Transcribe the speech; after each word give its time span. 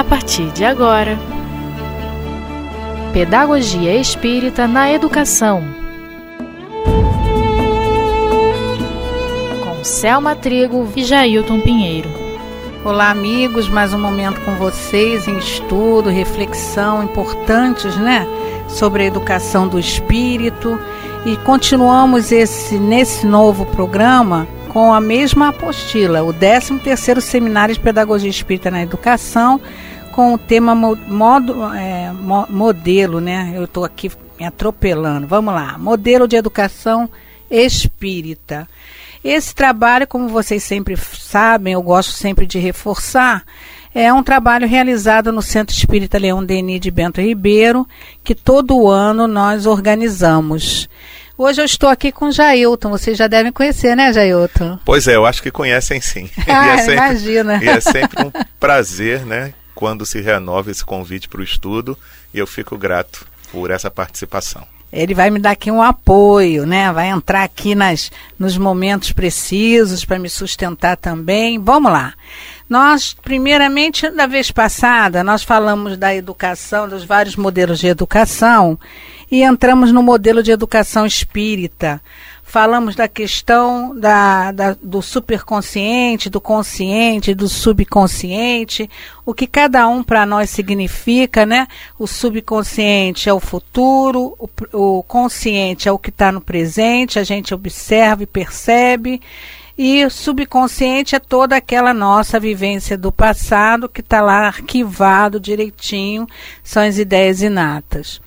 a 0.00 0.04
partir 0.04 0.50
de 0.52 0.64
agora. 0.64 1.18
Pedagogia 3.12 3.94
Espírita 3.96 4.66
na 4.66 4.90
Educação. 4.90 5.62
Com 9.62 9.84
Selma 9.84 10.34
Trigo 10.34 10.88
e 10.96 11.04
Jailton 11.04 11.60
Pinheiro. 11.60 12.08
Olá, 12.82 13.10
amigos, 13.10 13.68
mais 13.68 13.92
um 13.92 14.00
momento 14.00 14.40
com 14.40 14.52
vocês 14.52 15.28
em 15.28 15.36
estudo, 15.36 16.08
reflexão 16.08 17.04
importantes, 17.04 17.94
né? 17.96 18.26
Sobre 18.68 19.02
a 19.02 19.06
educação 19.06 19.68
do 19.68 19.78
espírito. 19.78 20.80
E 21.26 21.36
continuamos 21.44 22.32
esse 22.32 22.78
nesse 22.78 23.26
novo 23.26 23.66
programa 23.66 24.48
com 24.72 24.94
a 24.94 25.00
mesma 25.00 25.48
apostila, 25.48 26.22
o 26.22 26.32
13º 26.32 27.20
Seminário 27.20 27.74
de 27.74 27.80
Pedagogia 27.80 28.30
Espírita 28.30 28.70
na 28.70 28.82
Educação, 28.82 29.60
com 30.20 30.34
o 30.34 30.38
tema 30.38 30.74
modo, 30.74 31.64
é, 31.72 32.12
modelo, 32.50 33.22
né? 33.22 33.52
Eu 33.54 33.64
estou 33.64 33.86
aqui 33.86 34.12
me 34.38 34.44
atropelando. 34.44 35.26
Vamos 35.26 35.54
lá. 35.54 35.78
Modelo 35.78 36.28
de 36.28 36.36
educação 36.36 37.08
espírita. 37.50 38.68
Esse 39.24 39.54
trabalho, 39.54 40.06
como 40.06 40.28
vocês 40.28 40.62
sempre 40.62 40.94
sabem, 40.94 41.72
eu 41.72 41.82
gosto 41.82 42.12
sempre 42.12 42.44
de 42.44 42.58
reforçar, 42.58 43.44
é 43.94 44.12
um 44.12 44.22
trabalho 44.22 44.68
realizado 44.68 45.32
no 45.32 45.40
Centro 45.40 45.74
Espírita 45.74 46.18
Leão 46.18 46.44
Denis 46.44 46.80
de 46.80 46.90
Bento 46.90 47.22
Ribeiro, 47.22 47.88
que 48.22 48.34
todo 48.34 48.88
ano 48.88 49.26
nós 49.26 49.64
organizamos. 49.64 50.86
Hoje 51.36 51.62
eu 51.62 51.64
estou 51.64 51.88
aqui 51.88 52.12
com 52.12 52.30
Jailton, 52.30 52.90
vocês 52.90 53.16
já 53.16 53.26
devem 53.26 53.52
conhecer, 53.52 53.96
né, 53.96 54.12
Jailton? 54.12 54.78
Pois 54.84 55.08
é, 55.08 55.16
eu 55.16 55.24
acho 55.24 55.42
que 55.42 55.50
conhecem 55.50 55.98
sim. 55.98 56.28
Ah, 56.46 56.74
é 56.74 56.76
sempre, 56.76 56.94
imagina. 56.94 57.64
E 57.64 57.68
é 57.68 57.80
sempre 57.80 58.26
um 58.26 58.30
prazer, 58.58 59.24
né, 59.24 59.54
quando 59.80 60.04
se 60.04 60.20
renova 60.20 60.70
esse 60.70 60.84
convite 60.84 61.26
para 61.26 61.40
o 61.40 61.42
estudo, 61.42 61.96
e 62.34 62.38
eu 62.38 62.46
fico 62.46 62.76
grato 62.76 63.26
por 63.50 63.70
essa 63.70 63.90
participação. 63.90 64.62
Ele 64.92 65.14
vai 65.14 65.30
me 65.30 65.38
dar 65.38 65.52
aqui 65.52 65.70
um 65.70 65.80
apoio, 65.80 66.66
né? 66.66 66.92
Vai 66.92 67.08
entrar 67.08 67.44
aqui 67.44 67.74
nas, 67.74 68.10
nos 68.38 68.58
momentos 68.58 69.10
precisos 69.12 70.04
para 70.04 70.18
me 70.18 70.28
sustentar 70.28 70.98
também. 70.98 71.58
Vamos 71.58 71.90
lá. 71.90 72.12
Nós, 72.68 73.14
primeiramente, 73.14 74.10
da 74.10 74.26
vez 74.26 74.50
passada, 74.50 75.24
nós 75.24 75.42
falamos 75.42 75.96
da 75.96 76.14
educação, 76.14 76.86
dos 76.86 77.02
vários 77.02 77.34
modelos 77.34 77.78
de 77.78 77.86
educação, 77.86 78.78
e 79.30 79.42
entramos 79.42 79.92
no 79.92 80.02
modelo 80.02 80.42
de 80.42 80.50
educação 80.50 81.06
espírita. 81.06 82.02
Falamos 82.50 82.96
da 82.96 83.06
questão 83.06 83.96
da, 83.96 84.50
da, 84.50 84.76
do 84.82 85.00
superconsciente, 85.00 86.28
do 86.28 86.40
consciente, 86.40 87.32
do 87.32 87.48
subconsciente, 87.48 88.90
o 89.24 89.32
que 89.32 89.46
cada 89.46 89.86
um 89.86 90.02
para 90.02 90.26
nós 90.26 90.50
significa, 90.50 91.46
né? 91.46 91.68
O 91.96 92.08
subconsciente 92.08 93.28
é 93.28 93.32
o 93.32 93.38
futuro, 93.38 94.34
o, 94.36 94.48
o 94.72 95.02
consciente 95.04 95.88
é 95.88 95.92
o 95.92 95.98
que 95.98 96.10
está 96.10 96.32
no 96.32 96.40
presente, 96.40 97.20
a 97.20 97.22
gente 97.22 97.54
observa 97.54 98.24
e 98.24 98.26
percebe, 98.26 99.22
e 99.82 100.10
subconsciente 100.10 101.16
é 101.16 101.18
toda 101.18 101.56
aquela 101.56 101.94
nossa 101.94 102.38
vivência 102.38 102.98
do 102.98 103.10
passado 103.10 103.88
que 103.88 104.02
está 104.02 104.20
lá 104.20 104.46
arquivado 104.46 105.40
direitinho, 105.40 106.26
são 106.62 106.82
as 106.82 106.98
ideias 106.98 107.40
inatas. 107.40 108.20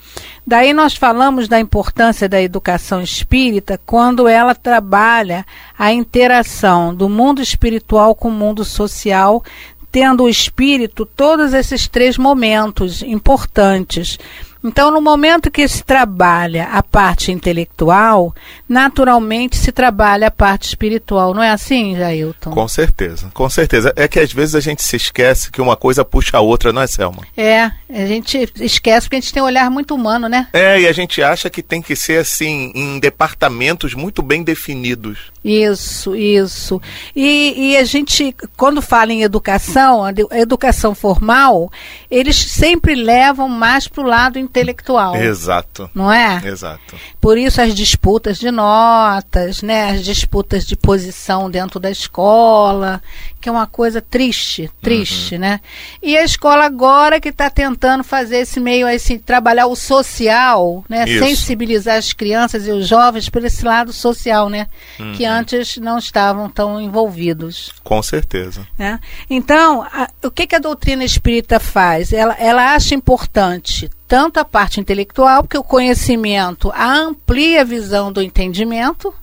Daí 0.47 0.73
nós 0.73 0.95
falamos 0.95 1.47
da 1.47 1.59
importância 1.59 2.27
da 2.27 2.41
educação 2.41 3.03
espírita 3.03 3.79
quando 3.85 4.27
ela 4.27 4.55
trabalha 4.55 5.45
a 5.77 5.93
interação 5.93 6.91
do 6.91 7.07
mundo 7.07 7.39
espiritual 7.39 8.15
com 8.15 8.29
o 8.29 8.31
mundo 8.31 8.65
social, 8.65 9.43
tendo 9.91 10.23
o 10.23 10.29
espírito 10.29 11.05
todos 11.05 11.53
esses 11.53 11.87
três 11.87 12.17
momentos 12.17 13.03
importantes 13.03 14.17
então, 14.63 14.89
no 14.89 15.01
momento 15.01 15.51
que 15.51 15.67
se 15.67 15.83
trabalha 15.83 16.69
a 16.71 16.81
parte 16.81 17.31
intelectual, 17.31 18.33
naturalmente 18.67 19.57
se 19.57 19.71
trabalha 19.71 20.27
a 20.27 20.31
parte 20.31 20.67
espiritual. 20.69 21.33
Não 21.33 21.43
é 21.43 21.49
assim, 21.49 21.95
Jailton? 21.97 22.51
Com 22.51 22.67
certeza, 22.67 23.29
com 23.33 23.49
certeza. 23.49 23.91
É 23.95 24.07
que 24.07 24.19
às 24.19 24.31
vezes 24.31 24.55
a 24.55 24.61
gente 24.61 24.81
se 24.81 24.95
esquece 24.95 25.51
que 25.51 25.61
uma 25.61 25.75
coisa 25.75 26.05
puxa 26.05 26.37
a 26.37 26.41
outra, 26.41 26.71
não 26.71 26.81
é, 26.81 26.87
Selma? 26.87 27.23
É, 27.35 27.63
a 27.89 28.05
gente 28.05 28.49
esquece 28.59 29.07
porque 29.07 29.17
a 29.17 29.19
gente 29.19 29.33
tem 29.33 29.43
um 29.43 29.47
olhar 29.47 29.69
muito 29.69 29.93
humano, 29.93 30.29
né? 30.29 30.47
É, 30.53 30.79
e 30.79 30.87
a 30.87 30.93
gente 30.93 31.21
acha 31.21 31.49
que 31.49 31.61
tem 31.61 31.81
que 31.81 31.95
ser 31.95 32.19
assim, 32.19 32.71
em 32.73 32.99
departamentos 32.99 33.93
muito 33.93 34.21
bem 34.21 34.43
definidos. 34.43 35.32
Isso, 35.43 36.15
isso. 36.15 36.81
E, 37.13 37.71
e, 37.71 37.77
a 37.77 37.83
gente, 37.83 38.33
quando 38.55 38.81
fala 38.81 39.11
em 39.11 39.23
educação, 39.23 40.03
a 40.03 40.39
educação 40.39 40.95
formal, 40.95 41.69
eles 42.09 42.37
sempre 42.37 42.95
levam 42.95 43.49
mais 43.49 43.87
para 43.87 44.01
o 44.01 44.07
lado 44.07 44.39
intelectual. 44.39 45.15
Exato. 45.17 45.89
Não 45.93 46.11
é? 46.11 46.41
Exato. 46.45 46.95
Por 47.19 47.37
isso 47.37 47.61
as 47.61 47.75
disputas 47.75 48.37
de 48.37 48.51
notas, 48.51 49.61
né, 49.61 49.91
as 49.91 50.03
disputas 50.03 50.65
de 50.65 50.77
posição 50.77 51.51
dentro 51.51 51.77
da 51.79 51.91
escola, 51.91 53.01
que 53.43 53.49
é 53.49 53.51
uma 53.51 53.67
coisa 53.67 54.01
triste, 54.01 54.71
triste, 54.81 55.35
uhum. 55.35 55.41
né? 55.41 55.59
E 56.01 56.15
a 56.17 56.23
escola 56.23 56.63
agora 56.63 57.19
que 57.19 57.27
está 57.27 57.49
tentando 57.49 58.01
fazer 58.01 58.37
esse 58.37 58.57
meio, 58.57 58.87
assim, 58.87 59.19
trabalhar 59.19 59.67
o 59.67 59.75
social, 59.75 60.85
né? 60.87 61.03
Isso. 61.05 61.25
Sensibilizar 61.25 61.97
as 61.97 62.13
crianças 62.13 62.65
e 62.65 62.71
os 62.71 62.87
jovens 62.87 63.27
por 63.27 63.43
esse 63.43 63.65
lado 63.65 63.91
social, 63.91 64.49
né? 64.49 64.67
Uhum. 64.97 65.11
Que 65.11 65.25
antes 65.39 65.77
não 65.77 65.97
estavam 65.97 66.49
tão 66.49 66.79
envolvidos. 66.79 67.71
Com 67.83 68.01
certeza. 68.01 68.67
Né? 68.77 68.99
Então, 69.29 69.83
a, 69.83 70.09
o 70.23 70.31
que, 70.31 70.47
que 70.47 70.55
a 70.55 70.59
doutrina 70.59 71.03
espírita 71.03 71.59
faz? 71.59 72.13
Ela, 72.13 72.35
ela 72.39 72.73
acha 72.73 72.95
importante 72.95 73.89
tanto 74.07 74.39
a 74.39 74.45
parte 74.45 74.79
intelectual, 74.79 75.41
porque 75.41 75.57
o 75.57 75.63
conhecimento 75.63 76.71
amplia 76.77 77.61
a 77.61 77.65
visão 77.65 78.11
do 78.11 78.21
entendimento, 78.21 79.13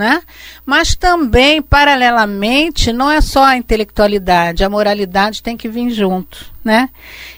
né? 0.00 0.22
Mas 0.64 0.94
também, 0.94 1.60
paralelamente, 1.60 2.90
não 2.90 3.10
é 3.10 3.20
só 3.20 3.44
a 3.44 3.58
intelectualidade, 3.58 4.64
a 4.64 4.70
moralidade 4.70 5.42
tem 5.42 5.58
que 5.58 5.68
vir 5.68 5.90
junto, 5.90 6.46
né? 6.64 6.88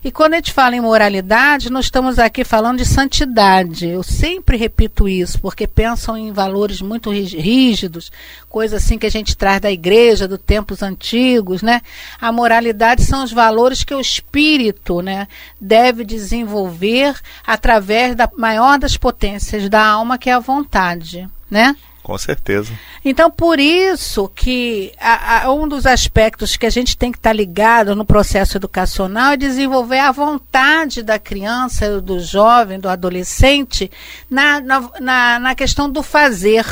E 0.04 0.12
quando 0.12 0.34
a 0.34 0.36
gente 0.36 0.52
fala 0.52 0.76
em 0.76 0.80
moralidade, 0.80 1.72
nós 1.72 1.86
estamos 1.86 2.20
aqui 2.20 2.44
falando 2.44 2.78
de 2.78 2.84
santidade. 2.84 3.88
Eu 3.88 4.04
sempre 4.04 4.56
repito 4.56 5.08
isso, 5.08 5.40
porque 5.40 5.66
pensam 5.66 6.16
em 6.16 6.30
valores 6.30 6.80
muito 6.80 7.10
rígidos, 7.10 8.12
coisa 8.48 8.76
assim 8.76 8.96
que 8.96 9.06
a 9.06 9.10
gente 9.10 9.36
traz 9.36 9.60
da 9.60 9.72
igreja, 9.72 10.28
dos 10.28 10.38
tempos 10.38 10.84
antigos, 10.84 11.62
né? 11.62 11.80
A 12.20 12.30
moralidade 12.30 13.02
são 13.02 13.24
os 13.24 13.32
valores 13.32 13.82
que 13.82 13.92
o 13.92 14.00
espírito, 14.00 15.02
né, 15.02 15.26
deve 15.60 16.04
desenvolver 16.04 17.16
através 17.44 18.14
da 18.14 18.30
maior 18.38 18.78
das 18.78 18.96
potências 18.96 19.68
da 19.68 19.84
alma, 19.84 20.16
que 20.16 20.30
é 20.30 20.34
a 20.34 20.38
vontade, 20.38 21.28
né? 21.50 21.74
Com 22.02 22.18
certeza. 22.18 22.72
Então, 23.04 23.30
por 23.30 23.60
isso 23.60 24.28
que 24.34 24.92
a, 25.00 25.44
a, 25.44 25.52
um 25.52 25.68
dos 25.68 25.86
aspectos 25.86 26.56
que 26.56 26.66
a 26.66 26.70
gente 26.70 26.96
tem 26.96 27.12
que 27.12 27.18
estar 27.18 27.30
tá 27.30 27.34
ligado 27.34 27.94
no 27.94 28.04
processo 28.04 28.56
educacional 28.56 29.32
é 29.32 29.36
desenvolver 29.36 30.00
a 30.00 30.10
vontade 30.10 31.02
da 31.02 31.18
criança, 31.18 32.00
do 32.00 32.18
jovem, 32.18 32.80
do 32.80 32.88
adolescente, 32.88 33.90
na, 34.28 34.60
na, 34.60 34.90
na, 35.00 35.38
na 35.38 35.54
questão 35.54 35.88
do 35.88 36.02
fazer 36.02 36.66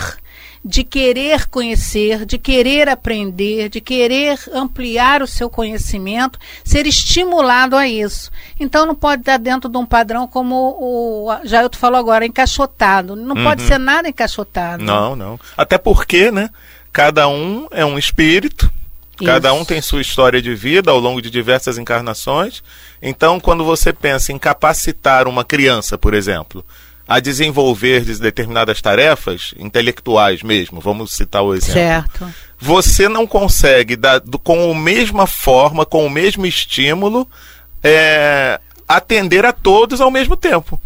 de 0.64 0.84
querer 0.84 1.46
conhecer, 1.46 2.26
de 2.26 2.38
querer 2.38 2.88
aprender, 2.88 3.68
de 3.68 3.80
querer 3.80 4.38
ampliar 4.52 5.22
o 5.22 5.26
seu 5.26 5.48
conhecimento, 5.48 6.38
ser 6.62 6.86
estimulado 6.86 7.76
a 7.76 7.88
isso. 7.88 8.30
Então 8.58 8.84
não 8.84 8.94
pode 8.94 9.22
estar 9.22 9.38
dentro 9.38 9.70
de 9.70 9.78
um 9.78 9.86
padrão 9.86 10.26
como 10.26 10.76
o 10.78 11.28
Jailton 11.44 11.78
falou 11.78 11.98
agora, 11.98 12.26
encaixotado. 12.26 13.16
Não 13.16 13.36
uhum. 13.36 13.44
pode 13.44 13.62
ser 13.62 13.78
nada 13.78 14.08
encaixotado. 14.08 14.84
Não, 14.84 15.16
não. 15.16 15.40
Até 15.56 15.78
porque, 15.78 16.30
né? 16.30 16.50
Cada 16.92 17.28
um 17.28 17.66
é 17.70 17.84
um 17.84 17.98
espírito, 17.98 18.70
Cada 19.24 19.52
um 19.52 19.64
tem 19.64 19.82
sua 19.82 20.00
história 20.00 20.40
de 20.40 20.54
vida 20.54 20.90
ao 20.90 20.98
longo 20.98 21.20
de 21.20 21.30
diversas 21.30 21.76
encarnações. 21.76 22.62
Então, 23.02 23.38
quando 23.38 23.64
você 23.64 23.92
pensa 23.92 24.32
em 24.32 24.38
capacitar 24.38 25.28
uma 25.28 25.44
criança, 25.44 25.98
por 25.98 26.14
exemplo, 26.14 26.64
a 27.10 27.18
desenvolver 27.18 28.04
determinadas 28.20 28.80
tarefas 28.80 29.52
intelectuais 29.58 30.44
mesmo, 30.44 30.80
vamos 30.80 31.10
citar 31.10 31.42
o 31.42 31.52
exemplo. 31.52 31.72
Certo. 31.72 32.34
Você 32.56 33.08
não 33.08 33.26
consegue, 33.26 33.96
dar, 33.96 34.20
com 34.44 34.70
a 34.70 34.74
mesma 34.76 35.26
forma, 35.26 35.84
com 35.84 36.06
o 36.06 36.10
mesmo 36.10 36.46
estímulo, 36.46 37.26
é, 37.82 38.60
atender 38.86 39.44
a 39.44 39.52
todos 39.52 40.00
ao 40.00 40.08
mesmo 40.08 40.36
tempo. 40.36 40.80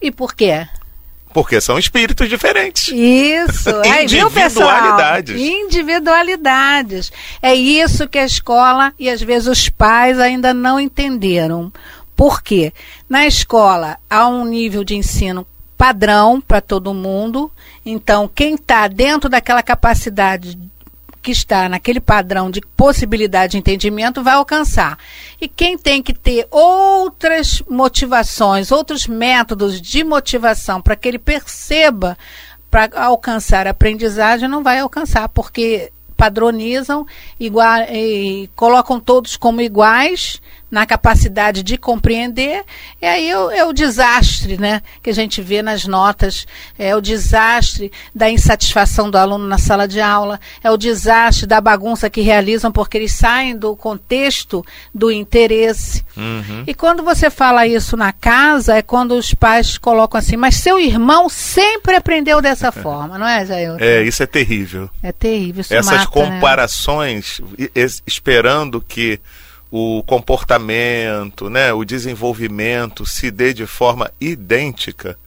E 0.00 0.10
por 0.10 0.34
quê? 0.34 0.66
Porque 1.32 1.60
são 1.60 1.78
espíritos 1.78 2.28
diferentes. 2.28 2.88
Isso, 2.88 3.70
é, 3.86 4.02
Individualidades. 4.02 5.36
Viu, 5.36 5.60
Individualidades. 5.60 7.12
É 7.40 7.54
isso 7.54 8.08
que 8.08 8.18
a 8.18 8.24
escola 8.24 8.92
e 8.98 9.08
às 9.08 9.22
vezes 9.22 9.46
os 9.46 9.68
pais 9.68 10.18
ainda 10.18 10.52
não 10.52 10.80
entenderam. 10.80 11.72
Por 12.16 12.42
quê? 12.42 12.72
Na 13.08 13.26
escola 13.26 13.96
há 14.10 14.26
um 14.26 14.44
nível 14.44 14.82
de 14.84 14.96
ensino 14.96 15.46
padrão 15.82 16.40
para 16.40 16.60
todo 16.60 16.94
mundo. 16.94 17.50
Então, 17.84 18.30
quem 18.32 18.54
está 18.54 18.86
dentro 18.86 19.28
daquela 19.28 19.64
capacidade 19.64 20.56
que 21.20 21.32
está 21.32 21.68
naquele 21.68 21.98
padrão 21.98 22.52
de 22.52 22.60
possibilidade 22.76 23.52
de 23.52 23.58
entendimento 23.58 24.22
vai 24.22 24.34
alcançar. 24.34 24.96
E 25.40 25.48
quem 25.48 25.76
tem 25.76 26.00
que 26.00 26.14
ter 26.14 26.46
outras 26.52 27.64
motivações, 27.68 28.70
outros 28.70 29.08
métodos 29.08 29.82
de 29.82 30.04
motivação 30.04 30.80
para 30.80 30.94
que 30.94 31.08
ele 31.08 31.18
perceba 31.18 32.16
para 32.70 32.88
alcançar 32.94 33.66
a 33.66 33.70
aprendizagem, 33.70 34.48
não 34.48 34.62
vai 34.62 34.78
alcançar, 34.78 35.28
porque 35.30 35.90
padronizam 36.16 37.04
igual, 37.40 37.80
e 37.92 38.48
colocam 38.54 39.00
todos 39.00 39.36
como 39.36 39.60
iguais 39.60 40.40
na 40.72 40.86
capacidade 40.86 41.62
de 41.62 41.76
compreender, 41.76 42.64
e 43.00 43.04
aí 43.04 43.28
é, 43.28 43.58
é, 43.58 43.64
o 43.66 43.74
desastre 43.74 44.56
né, 44.56 44.80
que 45.02 45.10
a 45.10 45.12
gente 45.12 45.42
vê 45.42 45.60
nas 45.60 45.84
notas, 45.84 46.46
é 46.78 46.96
o 46.96 47.00
desastre 47.02 47.92
da 48.14 48.30
insatisfação 48.30 49.10
do 49.10 49.18
aluno 49.18 49.46
na 49.46 49.58
sala 49.58 49.86
de 49.86 50.00
aula, 50.00 50.40
é 50.64 50.70
o 50.70 50.78
desastre 50.78 51.46
da 51.46 51.60
bagunça 51.60 52.08
que 52.08 52.22
realizam 52.22 52.72
porque 52.72 52.96
eles 52.96 53.12
saem 53.12 53.54
do 53.54 53.76
contexto 53.76 54.64
do 54.94 55.12
interesse. 55.12 56.02
Uhum. 56.16 56.64
E 56.66 56.72
quando 56.72 57.02
você 57.02 57.28
fala 57.28 57.66
isso 57.66 57.94
na 57.94 58.10
casa, 58.10 58.74
é 58.74 58.80
quando 58.80 59.12
os 59.12 59.34
pais 59.34 59.76
colocam 59.76 60.18
assim, 60.18 60.38
mas 60.38 60.56
seu 60.56 60.80
irmão 60.80 61.28
sempre 61.28 61.96
aprendeu 61.96 62.40
dessa 62.40 62.72
forma, 62.72 63.18
não 63.18 63.28
é, 63.28 63.44
Jair? 63.44 63.76
É, 63.78 64.02
isso 64.02 64.22
é 64.22 64.26
terrível. 64.26 64.88
É 65.02 65.12
terrível. 65.12 65.60
Essas 65.60 65.84
mata, 65.84 65.98
né? 65.98 66.06
comparações, 66.06 67.42
né? 67.58 67.68
esperando 68.06 68.80
que 68.80 69.20
o 69.74 70.02
comportamento, 70.02 71.48
né, 71.48 71.72
o 71.72 71.82
desenvolvimento 71.82 73.06
se 73.06 73.30
dê 73.30 73.54
de 73.54 73.64
forma 73.64 74.10
idêntica, 74.20 75.18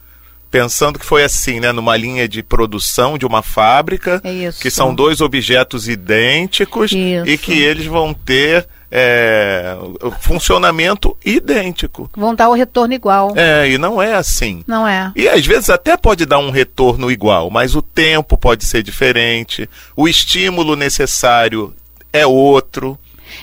pensando 0.48 1.00
que 1.00 1.04
foi 1.04 1.24
assim, 1.24 1.58
né, 1.58 1.72
numa 1.72 1.96
linha 1.96 2.28
de 2.28 2.44
produção 2.44 3.18
de 3.18 3.26
uma 3.26 3.42
fábrica, 3.42 4.22
Isso. 4.24 4.62
que 4.62 4.70
são 4.70 4.94
dois 4.94 5.20
objetos 5.20 5.88
idênticos 5.88 6.92
Isso. 6.92 7.26
e 7.26 7.36
que 7.36 7.60
eles 7.60 7.86
vão 7.86 8.14
ter 8.14 8.68
é, 8.88 9.76
funcionamento 10.20 11.16
idêntico. 11.24 12.08
Vão 12.16 12.32
dar 12.32 12.48
o 12.48 12.54
retorno 12.54 12.94
igual. 12.94 13.32
É, 13.34 13.68
e 13.68 13.76
não 13.76 14.00
é 14.00 14.14
assim. 14.14 14.62
Não 14.64 14.86
é. 14.86 15.10
E 15.16 15.28
às 15.28 15.44
vezes 15.44 15.70
até 15.70 15.96
pode 15.96 16.24
dar 16.24 16.38
um 16.38 16.50
retorno 16.50 17.10
igual, 17.10 17.50
mas 17.50 17.74
o 17.74 17.82
tempo 17.82 18.38
pode 18.38 18.64
ser 18.64 18.84
diferente, 18.84 19.68
o 19.96 20.06
estímulo 20.06 20.76
necessário 20.76 21.74
é 22.12 22.24
outro. 22.24 22.96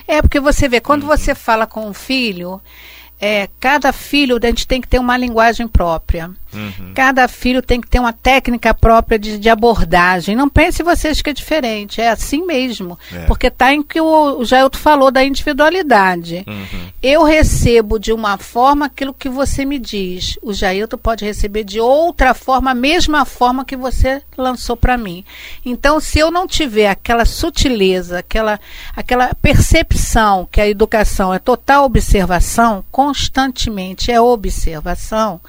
É, 0.06 0.20
porque 0.22 0.40
você 0.40 0.68
vê, 0.68 0.80
quando 0.80 1.06
você 1.06 1.34
fala 1.34 1.66
com 1.66 1.86
um 1.86 1.94
filho, 1.94 2.60
é, 3.20 3.48
cada 3.60 3.92
filho 3.92 4.38
a 4.42 4.46
gente 4.46 4.66
tem 4.66 4.80
que 4.80 4.88
ter 4.88 4.98
uma 4.98 5.16
linguagem 5.16 5.66
própria. 5.66 6.30
Uhum. 6.54 6.92
Cada 6.94 7.26
filho 7.26 7.60
tem 7.60 7.80
que 7.80 7.88
ter 7.88 7.98
uma 7.98 8.12
técnica 8.12 8.72
própria 8.72 9.18
de, 9.18 9.38
de, 9.38 9.48
abordagem. 9.48 10.36
Não 10.36 10.48
pense 10.48 10.82
vocês 10.82 11.20
que 11.20 11.30
é 11.30 11.32
diferente, 11.32 12.00
é 12.00 12.08
assim 12.10 12.46
mesmo. 12.46 12.98
É. 13.12 13.24
Porque 13.24 13.48
está 13.48 13.74
em 13.74 13.82
que 13.82 14.00
o, 14.00 14.38
o 14.38 14.44
Jailton 14.44 14.78
falou 14.78 15.10
da 15.10 15.24
individualidade. 15.24 16.44
Uhum. 16.46 16.88
Eu 17.02 17.24
recebo 17.24 17.98
de 17.98 18.12
uma 18.12 18.38
forma 18.38 18.86
aquilo 18.86 19.12
que 19.12 19.28
você 19.28 19.64
me 19.64 19.78
diz. 19.78 20.38
O 20.42 20.52
Jailton 20.52 20.96
pode 20.96 21.24
receber 21.24 21.64
de 21.64 21.80
outra 21.80 22.34
forma, 22.34 22.70
a 22.70 22.74
mesma 22.74 23.24
forma 23.24 23.64
que 23.64 23.76
você 23.76 24.22
lançou 24.36 24.76
para 24.76 24.96
mim. 24.96 25.24
Então, 25.64 25.98
se 25.98 26.18
eu 26.18 26.30
não 26.30 26.46
tiver 26.46 26.88
aquela 26.88 27.24
sutileza, 27.24 28.18
aquela, 28.18 28.60
aquela 28.94 29.34
percepção 29.34 30.48
que 30.50 30.60
a 30.60 30.68
educação 30.68 31.34
é 31.34 31.38
total 31.38 31.84
observação, 31.84 32.84
constantemente 33.04 34.10
é 34.10 34.18
observação 34.18 35.40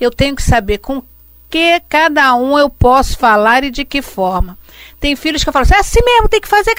eu 0.00 0.10
tenho 0.10 0.34
que 0.34 0.42
saber 0.42 0.78
com 0.78 1.02
que 1.48 1.80
cada 1.88 2.34
um 2.34 2.58
eu 2.58 2.68
posso 2.68 3.16
falar 3.16 3.62
e 3.62 3.70
de 3.70 3.84
que 3.84 4.02
forma. 4.02 4.58
Tem 4.98 5.14
filhos 5.14 5.44
que 5.44 5.52
falam 5.52 5.62
assim, 5.62 5.74
é 5.74 5.78
assim 5.78 6.00
mesmo, 6.04 6.28
tem 6.28 6.40
que 6.40 6.48
fazer. 6.48 6.74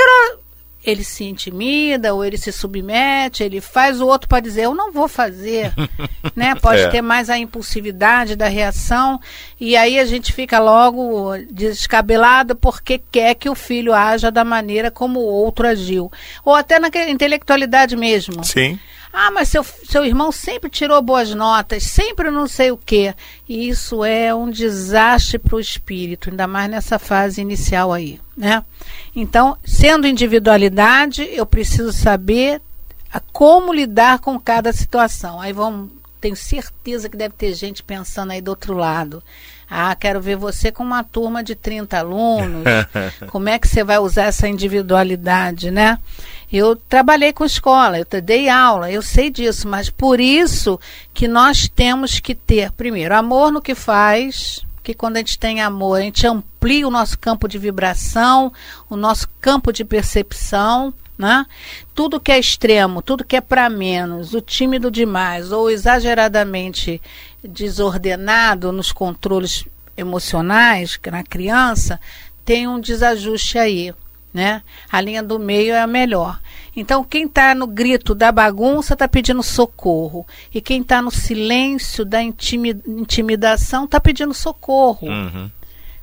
Ele 0.83 1.03
se 1.03 1.23
intimida 1.23 2.13
ou 2.13 2.23
ele 2.23 2.37
se 2.37 2.51
submete, 2.51 3.43
ele 3.43 3.61
faz 3.61 4.01
o 4.01 4.07
outro 4.07 4.27
para 4.27 4.41
dizer, 4.41 4.65
eu 4.65 4.75
não 4.75 4.91
vou 4.91 5.07
fazer. 5.07 5.71
né? 6.35 6.53
Pode 6.55 6.81
é. 6.81 6.89
ter 6.89 7.01
mais 7.01 7.29
a 7.29 7.37
impulsividade 7.37 8.35
da 8.35 8.47
reação 8.47 9.19
e 9.59 9.75
aí 9.77 9.99
a 9.99 10.05
gente 10.05 10.33
fica 10.33 10.59
logo 10.59 11.31
descabelado 11.49 12.55
porque 12.55 13.01
quer 13.11 13.35
que 13.35 13.49
o 13.49 13.55
filho 13.55 13.93
haja 13.93 14.29
da 14.29 14.43
maneira 14.43 14.91
como 14.91 15.21
o 15.21 15.25
outro 15.25 15.65
agiu. 15.65 16.11
Ou 16.43 16.53
até 16.53 16.77
na 16.77 16.89
intelectualidade 17.09 17.95
mesmo. 17.95 18.43
Sim. 18.43 18.77
Ah, 19.19 19.31
mas 19.31 19.49
seu, 19.49 19.63
seu 19.63 20.05
irmão 20.05 20.31
sempre 20.31 20.69
tirou 20.69 21.01
boas 21.01 21.33
notas, 21.33 21.81
sempre 21.81 22.29
não 22.29 22.47
sei 22.47 22.69
o 22.69 22.77
quê. 22.77 23.15
E 23.49 23.67
isso 23.67 24.05
é 24.05 24.33
um 24.33 24.47
desastre 24.47 25.39
para 25.39 25.55
o 25.55 25.59
espírito, 25.59 26.29
ainda 26.29 26.45
mais 26.45 26.69
nessa 26.69 26.99
fase 26.99 27.41
inicial 27.41 27.91
aí, 27.91 28.19
né? 28.37 28.63
Então, 29.15 29.57
sendo 29.65 30.05
individualidade, 30.05 31.27
eu 31.31 31.47
preciso 31.47 31.91
saber 31.91 32.61
como 33.33 33.73
lidar 33.73 34.19
com 34.19 34.39
cada 34.39 34.71
situação. 34.71 35.41
Aí 35.41 35.51
vamos, 35.51 35.89
tenho 36.19 36.35
certeza 36.35 37.09
que 37.09 37.17
deve 37.17 37.33
ter 37.35 37.53
gente 37.53 37.83
pensando 37.83 38.31
aí 38.31 38.41
do 38.41 38.49
outro 38.49 38.73
lado. 38.73 39.23
Ah, 39.69 39.93
quero 39.95 40.21
ver 40.21 40.37
você 40.37 40.71
com 40.71 40.83
uma 40.83 41.03
turma 41.03 41.43
de 41.43 41.53
30 41.53 41.97
alunos. 41.99 42.63
Como 43.27 43.49
é 43.49 43.59
que 43.59 43.67
você 43.67 43.83
vai 43.83 43.99
usar 43.99 44.23
essa 44.23 44.47
individualidade, 44.47 45.69
né? 45.69 45.99
Eu 46.51 46.75
trabalhei 46.75 47.33
com 47.33 47.43
escola, 47.43 47.99
eu 47.99 48.21
dei 48.21 48.47
aula, 48.47 48.89
eu 48.89 49.01
sei 49.01 49.29
disso, 49.29 49.67
mas 49.67 49.89
por 49.89 50.19
isso 50.19 50.79
que 51.13 51.27
nós 51.27 51.67
temos 51.67 52.21
que 52.21 52.33
ter, 52.33 52.71
primeiro, 52.71 53.13
amor 53.13 53.51
no 53.51 53.61
que 53.61 53.75
faz, 53.75 54.65
que 54.81 54.93
quando 54.93 55.17
a 55.17 55.19
gente 55.19 55.37
tem 55.37 55.61
amor, 55.61 55.99
a 55.99 56.01
gente 56.01 56.25
amplia 56.25 56.87
o 56.87 56.91
nosso 56.91 57.19
campo 57.19 57.49
de 57.49 57.57
vibração, 57.57 58.53
o 58.89 58.95
nosso 58.95 59.27
campo 59.41 59.73
de 59.73 59.83
percepção, 59.83 60.93
né? 61.17 61.45
Tudo 61.95 62.19
que 62.19 62.31
é 62.31 62.39
extremo, 62.39 63.01
tudo 63.01 63.23
que 63.23 63.35
é 63.35 63.41
para 63.41 63.69
menos, 63.69 64.33
o 64.33 64.41
tímido 64.41 64.91
demais 64.91 65.51
ou 65.51 65.69
exageradamente 65.69 67.01
desordenado 67.43 68.71
nos 68.71 68.91
controles 68.91 69.65
emocionais 69.95 70.99
na 71.11 71.23
criança, 71.23 71.99
tem 72.45 72.67
um 72.67 72.79
desajuste 72.79 73.57
aí 73.57 73.93
né? 74.37 74.61
A 74.91 75.01
linha 75.01 75.23
do 75.23 75.39
meio 75.39 75.73
é 75.73 75.81
a 75.81 75.87
melhor. 75.87 76.39
Então, 76.75 77.03
quem 77.03 77.25
está 77.25 77.55
no 77.55 77.65
grito 77.65 78.13
da 78.13 78.31
bagunça 78.31 78.93
está 78.93 79.07
pedindo 79.07 79.41
socorro. 79.41 80.27
E 80.53 80.61
quem 80.61 80.81
está 80.81 81.01
no 81.01 81.09
silêncio 81.09 82.05
da 82.05 82.21
intimidação 82.21 83.85
está 83.85 83.99
pedindo 83.99 84.33
socorro. 84.35 85.07
Uhum. 85.07 85.49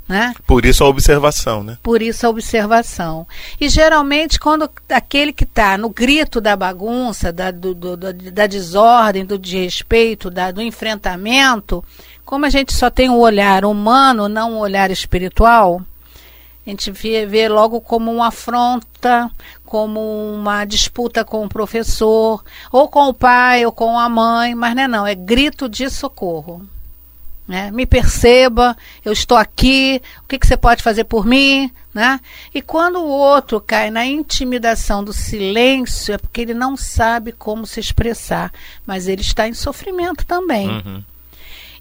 Né? 0.07 0.35
Por 0.47 0.67
isso 0.67 0.85
a 0.85 0.89
observação, 0.89 1.65
né? 1.65 1.79
Por 1.83 2.03
isso 2.03 2.27
a 2.27 2.31
observação. 2.31 3.27
E 3.59 3.71
geralmente, 3.71 4.39
quando 4.39 4.69
aquele 4.91 5.33
que 5.33 5.45
está 5.45 5.79
no 5.79 5.89
grito 5.89 6.43
da 6.43 6.55
bagunça, 6.55 7.33
da, 7.33 7.51
do, 7.51 7.75
do, 7.75 7.97
da 7.97 8.47
desordem, 8.47 9.25
do 9.25 9.39
desrespeito, 9.39 10.31
da, 10.31 10.51
do 10.51 10.61
enfrentamento, 10.61 11.83
como 12.23 12.45
a 12.45 12.51
gente 12.51 12.75
só 12.75 12.91
tem 12.91 13.09
o 13.09 13.15
um 13.15 13.19
olhar 13.19 13.65
humano, 13.65 14.29
não 14.29 14.53
um 14.53 14.59
olhar 14.59 14.91
espiritual, 14.91 15.81
a 16.67 16.71
gente 16.71 16.91
vê, 16.91 17.27
vê 17.27 17.47
logo 17.49 17.81
como 17.81 18.11
uma 18.11 18.29
afronta, 18.29 19.31
como 19.65 20.01
uma 20.35 20.65
disputa 20.65 21.23
com 21.23 21.45
o 21.45 21.49
professor, 21.49 22.43
ou 22.73 22.89
com 22.89 23.09
o 23.09 23.15
pai, 23.15 23.67
ou 23.67 23.73
com 23.73 23.99
a 23.99 24.09
mãe, 24.09 24.55
mas 24.55 24.75
não 24.75 24.83
é 24.83 24.89
não, 24.89 25.07
é 25.07 25.15
grito 25.15 25.69
de 25.69 25.91
socorro. 25.91 26.67
Né? 27.47 27.71
Me 27.71 27.85
perceba, 27.85 28.77
eu 29.05 29.13
estou 29.13 29.37
aqui, 29.37 30.01
o 30.23 30.29
que, 30.29 30.39
que 30.39 30.47
você 30.47 30.57
pode 30.57 30.83
fazer 30.83 31.05
por 31.05 31.27
mim? 31.27 31.71
Né? 31.93 32.19
E 32.55 32.63
quando 32.63 32.97
o 32.97 33.09
outro 33.09 33.61
cai 33.61 33.91
na 33.91 34.07
intimidação 34.07 35.05
do 35.05 35.13
silêncio, 35.13 36.15
é 36.15 36.19
porque 36.19 36.41
ele 36.41 36.55
não 36.55 36.77
sabe 36.77 37.33
como 37.33 37.67
se 37.67 37.79
expressar, 37.79 38.51
mas 38.87 39.07
ele 39.09 39.21
está 39.21 39.47
em 39.47 39.53
sofrimento 39.53 40.25
também. 40.25 40.69
Uhum. 40.69 41.03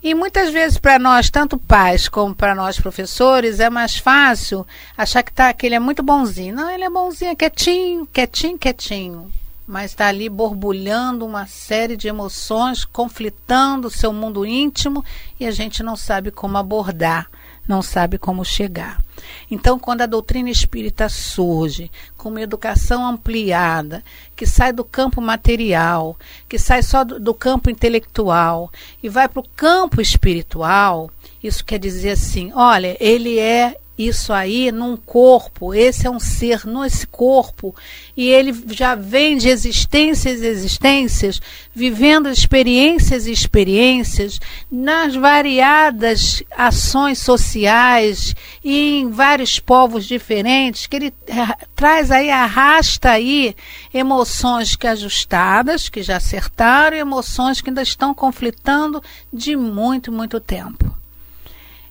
E 0.04 0.14
muitas 0.14 0.52
vezes 0.52 0.78
para 0.78 1.00
nós, 1.00 1.30
tanto 1.30 1.58
pais 1.58 2.10
como 2.10 2.36
para 2.36 2.54
nós 2.54 2.78
professores, 2.78 3.62
é 3.62 3.70
mais 3.70 3.98
fácil 3.98 4.68
achar 4.98 5.24
que, 5.24 5.32
tá, 5.32 5.54
que 5.54 5.66
ele 5.66 5.76
é 5.76 5.80
muito 5.80 6.04
bonzinho. 6.04 6.54
Não, 6.54 6.70
ele 6.70 6.84
é 6.84 6.90
bonzinho, 6.90 7.32
é 7.32 7.36
quietinho, 7.36 8.06
quietinho, 8.12 8.58
quietinho. 8.58 9.32
Mas 9.66 9.92
está 9.92 10.08
ali 10.08 10.28
borbulhando 10.30 11.26
uma 11.26 11.48
série 11.48 11.96
de 11.96 12.08
emoções, 12.08 12.84
conflitando 12.84 13.88
o 13.88 13.92
seu 13.92 14.12
mundo 14.12 14.46
íntimo 14.46 15.04
e 15.40 15.46
a 15.46 15.52
gente 15.52 15.82
não 15.82 15.96
sabe 15.96 16.32
como 16.32 16.58
abordar 16.58 17.30
não 17.68 17.82
sabe 17.82 18.18
como 18.18 18.44
chegar. 18.44 19.02
Então, 19.50 19.80
quando 19.80 20.02
a 20.02 20.06
doutrina 20.06 20.50
espírita 20.50 21.08
surge 21.08 21.90
com 22.18 22.30
uma 22.30 22.42
educação 22.42 23.06
ampliada, 23.06 24.04
que 24.36 24.46
sai 24.46 24.74
do 24.74 24.84
campo 24.84 25.22
material, 25.22 26.18
que 26.50 26.58
sai 26.58 26.84
só 26.84 27.04
do, 27.04 27.20
do 27.20 27.34
campo 27.34 27.70
intelectual 27.70 28.72
e 29.02 29.08
vai 29.08 29.30
para 29.30 29.40
o 29.40 29.50
campo 29.56 30.02
espiritual, 30.02 31.10
isso 31.42 31.64
quer 31.64 31.80
dizer 31.80 32.12
assim: 32.12 32.52
olha, 32.54 32.98
ele 33.00 33.40
é 33.40 33.78
isso 33.98 34.34
aí 34.34 34.72
num 34.72 34.98
corpo, 34.98 35.74
esse 35.74 36.08
é 36.08 36.10
um 36.10 36.20
ser 36.20 36.66
nesse 36.66 37.06
corpo, 37.06 37.76
e 38.18 38.28
ele 38.28 38.54
já 38.72 38.96
vem 38.96 39.38
de 39.38 39.50
existências 39.50 40.42
e 40.42 40.48
existências, 40.48 41.40
vivendo 41.76 42.28
experiências 42.30 43.28
e 43.28 43.32
experiências 43.32 44.40
nas 44.72 45.16
variadas 45.16 46.44
ações 46.52 47.20
sociais 47.20 48.36
e 48.64 49.00
em 49.00 49.12
vários 49.12 49.60
povos 49.60 50.06
diferentes, 50.06 50.88
que 50.88 50.96
ele 50.96 51.14
eh, 51.28 51.68
traz 51.76 52.10
aí, 52.10 52.32
arrasta 52.32 53.12
aí 53.12 53.56
emoções 53.94 54.76
que 54.76 54.88
ajustadas, 54.88 55.88
que 55.88 56.02
já 56.02 56.18
acertaram, 56.18 56.98
e 56.98 57.00
emoções 57.00 57.62
que 57.62 57.70
ainda 57.70 57.84
estão 57.84 58.14
conflitando 58.14 59.04
de 59.32 59.56
muito, 59.56 60.12
muito 60.12 60.40
tempo. 60.40 61.03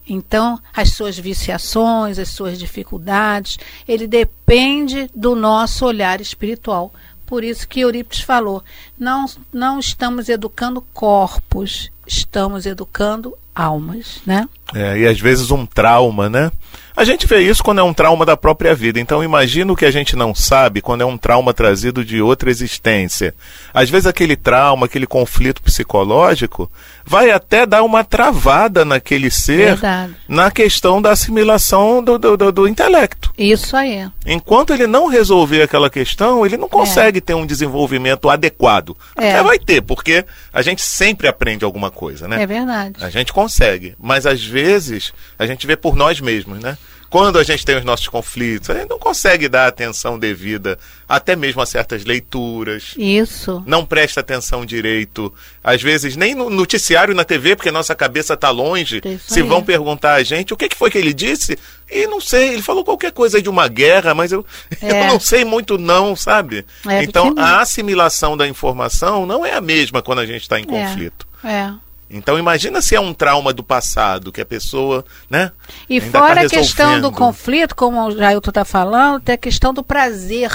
Então, 0.08 0.58
as 0.74 0.90
suas 0.92 1.18
viciações, 1.18 2.18
as 2.18 2.28
suas 2.28 2.58
dificuldades, 2.58 3.58
ele 3.86 4.06
depende 4.06 5.08
do 5.14 5.34
nosso 5.34 5.86
olhar 5.86 6.20
espiritual. 6.20 6.92
Por 7.24 7.44
isso 7.44 7.66
que 7.66 7.80
Eurípides 7.80 8.20
falou: 8.20 8.62
não, 8.98 9.26
não 9.52 9.78
estamos 9.78 10.28
educando 10.28 10.82
corpos, 10.92 11.90
estamos 12.06 12.66
educando 12.66 13.34
almas, 13.54 14.20
né? 14.26 14.48
É, 14.74 14.98
e 14.98 15.06
às 15.06 15.20
vezes 15.20 15.50
um 15.50 15.64
trauma, 15.64 16.28
né? 16.28 16.50
A 16.94 17.04
gente 17.04 17.26
vê 17.26 17.40
isso 17.40 17.62
quando 17.62 17.78
é 17.80 17.82
um 17.82 17.94
trauma 17.94 18.26
da 18.26 18.36
própria 18.36 18.74
vida. 18.74 19.00
Então 19.00 19.24
imagina 19.24 19.72
o 19.72 19.76
que 19.76 19.86
a 19.86 19.90
gente 19.90 20.14
não 20.14 20.34
sabe 20.34 20.80
quando 20.80 21.00
é 21.00 21.04
um 21.04 21.16
trauma 21.16 21.54
trazido 21.54 22.04
de 22.04 22.20
outra 22.20 22.50
existência. 22.50 23.34
Às 23.72 23.88
vezes 23.88 24.06
aquele 24.06 24.36
trauma, 24.36 24.86
aquele 24.86 25.06
conflito 25.06 25.62
psicológico, 25.62 26.70
vai 27.04 27.30
até 27.30 27.64
dar 27.64 27.82
uma 27.82 28.04
travada 28.04 28.84
naquele 28.84 29.30
ser 29.30 29.72
Verdade. 29.72 30.14
na 30.28 30.50
questão 30.50 31.00
da 31.00 31.10
assimilação 31.10 32.02
do, 32.02 32.18
do, 32.18 32.36
do, 32.36 32.52
do 32.52 32.68
intelecto. 32.68 33.32
Isso 33.36 33.76
aí. 33.76 34.06
Enquanto 34.26 34.72
ele 34.72 34.86
não 34.86 35.08
resolver 35.08 35.62
aquela 35.62 35.90
questão, 35.90 36.44
ele 36.44 36.56
não 36.56 36.68
consegue 36.68 37.20
ter 37.20 37.34
um 37.34 37.46
desenvolvimento 37.46 38.28
adequado. 38.28 38.96
É. 39.16 39.30
Até 39.30 39.42
vai 39.42 39.58
ter, 39.58 39.80
porque 39.82 40.24
a 40.52 40.62
gente 40.62 40.82
sempre 40.82 41.26
aprende 41.26 41.64
alguma 41.64 41.90
coisa, 41.90 42.28
né? 42.28 42.42
É 42.42 42.46
verdade. 42.46 43.02
A 43.02 43.10
gente 43.10 43.32
consegue, 43.32 43.94
mas 43.98 44.26
às 44.26 44.44
vezes 44.44 45.12
a 45.38 45.46
gente 45.46 45.66
vê 45.66 45.76
por 45.76 45.96
nós 45.96 46.20
mesmos, 46.20 46.60
né? 46.62 46.78
Quando 47.10 47.38
a 47.38 47.42
gente 47.44 47.62
tem 47.66 47.76
os 47.76 47.84
nossos 47.84 48.08
conflitos, 48.08 48.70
a 48.70 48.74
gente 48.74 48.88
não 48.88 48.98
consegue 48.98 49.46
dar 49.46 49.66
atenção 49.66 50.18
devida, 50.18 50.78
até 51.06 51.36
mesmo 51.36 51.60
a 51.60 51.66
certas 51.66 52.06
leituras. 52.06 52.94
Isso. 52.96 53.62
Não 53.66 53.84
presta 53.84 54.20
atenção 54.20 54.64
direito, 54.64 55.30
às 55.62 55.82
vezes 55.82 56.16
nem 56.16 56.34
no 56.34 56.48
noticiário 56.48 57.14
na 57.14 57.22
TV, 57.22 57.54
porque 57.54 57.70
nossa 57.70 57.94
cabeça 57.94 58.32
está 58.32 58.48
longe. 58.48 59.02
Isso 59.04 59.34
Se 59.34 59.40
aí. 59.40 59.46
vão 59.46 59.62
perguntar 59.62 60.14
a 60.14 60.22
gente 60.22 60.54
o 60.54 60.56
que, 60.56 60.70
que 60.70 60.76
foi 60.76 60.90
que 60.90 60.96
ele 60.96 61.12
disse, 61.12 61.58
e 61.90 62.06
não 62.06 62.18
sei, 62.18 62.54
ele 62.54 62.62
falou 62.62 62.82
qualquer 62.82 63.12
coisa 63.12 63.42
de 63.42 63.48
uma 63.50 63.68
guerra, 63.68 64.14
mas 64.14 64.32
eu, 64.32 64.42
É. 64.80 65.02
eu 65.02 65.06
não 65.06 65.20
sei 65.20 65.44
muito 65.44 65.76
não, 65.76 66.16
sabe? 66.16 66.64
É, 66.88 67.02
então 67.02 67.34
a 67.36 67.60
assimilação 67.60 68.38
da 68.38 68.48
informação 68.48 69.26
não 69.26 69.44
é 69.44 69.52
a 69.52 69.60
mesma 69.60 70.00
quando 70.00 70.20
a 70.20 70.26
gente 70.26 70.40
está 70.42 70.58
em 70.58 70.64
conflito. 70.64 71.28
É. 71.44 71.70
Então 72.12 72.38
imagina 72.38 72.82
se 72.82 72.94
é 72.94 73.00
um 73.00 73.14
trauma 73.14 73.52
do 73.52 73.62
passado, 73.62 74.30
que 74.30 74.40
a 74.40 74.46
pessoa, 74.46 75.04
né? 75.30 75.50
E 75.88 75.94
ainda 75.98 76.10
fora 76.18 76.34
tá 76.40 76.46
a 76.46 76.48
questão 76.50 77.00
do 77.00 77.10
conflito, 77.10 77.74
como 77.74 78.06
o 78.06 78.16
Jailton 78.16 78.50
está 78.50 78.64
falando, 78.64 79.20
tem 79.22 79.34
a 79.34 79.38
questão 79.38 79.72
do 79.72 79.82
prazer 79.82 80.50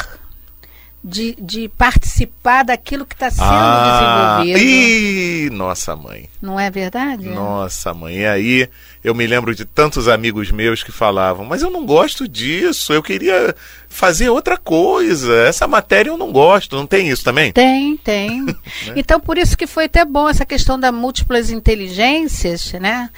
de, 1.03 1.35
de 1.39 1.69
participar 1.69 2.63
daquilo 2.63 3.05
que 3.05 3.15
está 3.15 3.29
sendo 3.29 3.43
Ah, 3.43 4.39
desenvolvido. 4.41 4.59
ih, 4.69 5.49
nossa 5.51 5.95
mãe. 5.95 6.29
Não 6.41 6.59
é 6.59 6.69
verdade? 6.69 7.27
Nossa 7.29 7.93
mãe. 7.93 8.17
E 8.17 8.25
aí 8.27 8.69
eu 9.07 9.15
me 9.15 9.25
lembro 9.25 9.55
de 9.55 9.63
tantos 9.65 10.07
amigos 10.07 10.51
meus 10.51 10.83
que 10.83 10.91
falavam, 10.91 11.45
mas 11.45 11.61
eu 11.61 11.69
não 11.69 11.85
gosto 11.85 12.27
disso, 12.27 12.91
eu 12.93 13.01
queria 13.01 13.55
fazer 13.87 14.29
outra 14.29 14.57
coisa. 14.57 15.33
Essa 15.47 15.67
matéria 15.67 16.09
eu 16.09 16.17
não 16.17 16.31
gosto, 16.31 16.75
não 16.75 16.85
tem 16.85 17.07
isso 17.09 17.23
também? 17.23 17.51
Tem, 17.51 17.95
tem. 17.97 18.45
Então, 18.95 19.19
por 19.19 19.37
isso 19.37 19.57
que 19.57 19.65
foi 19.67 19.85
até 19.85 20.03
bom 20.03 20.27
essa 20.29 20.45
questão 20.45 20.79
das 20.79 20.93
múltiplas 20.93 21.49
inteligências, 21.49 22.73
né? 22.73 23.09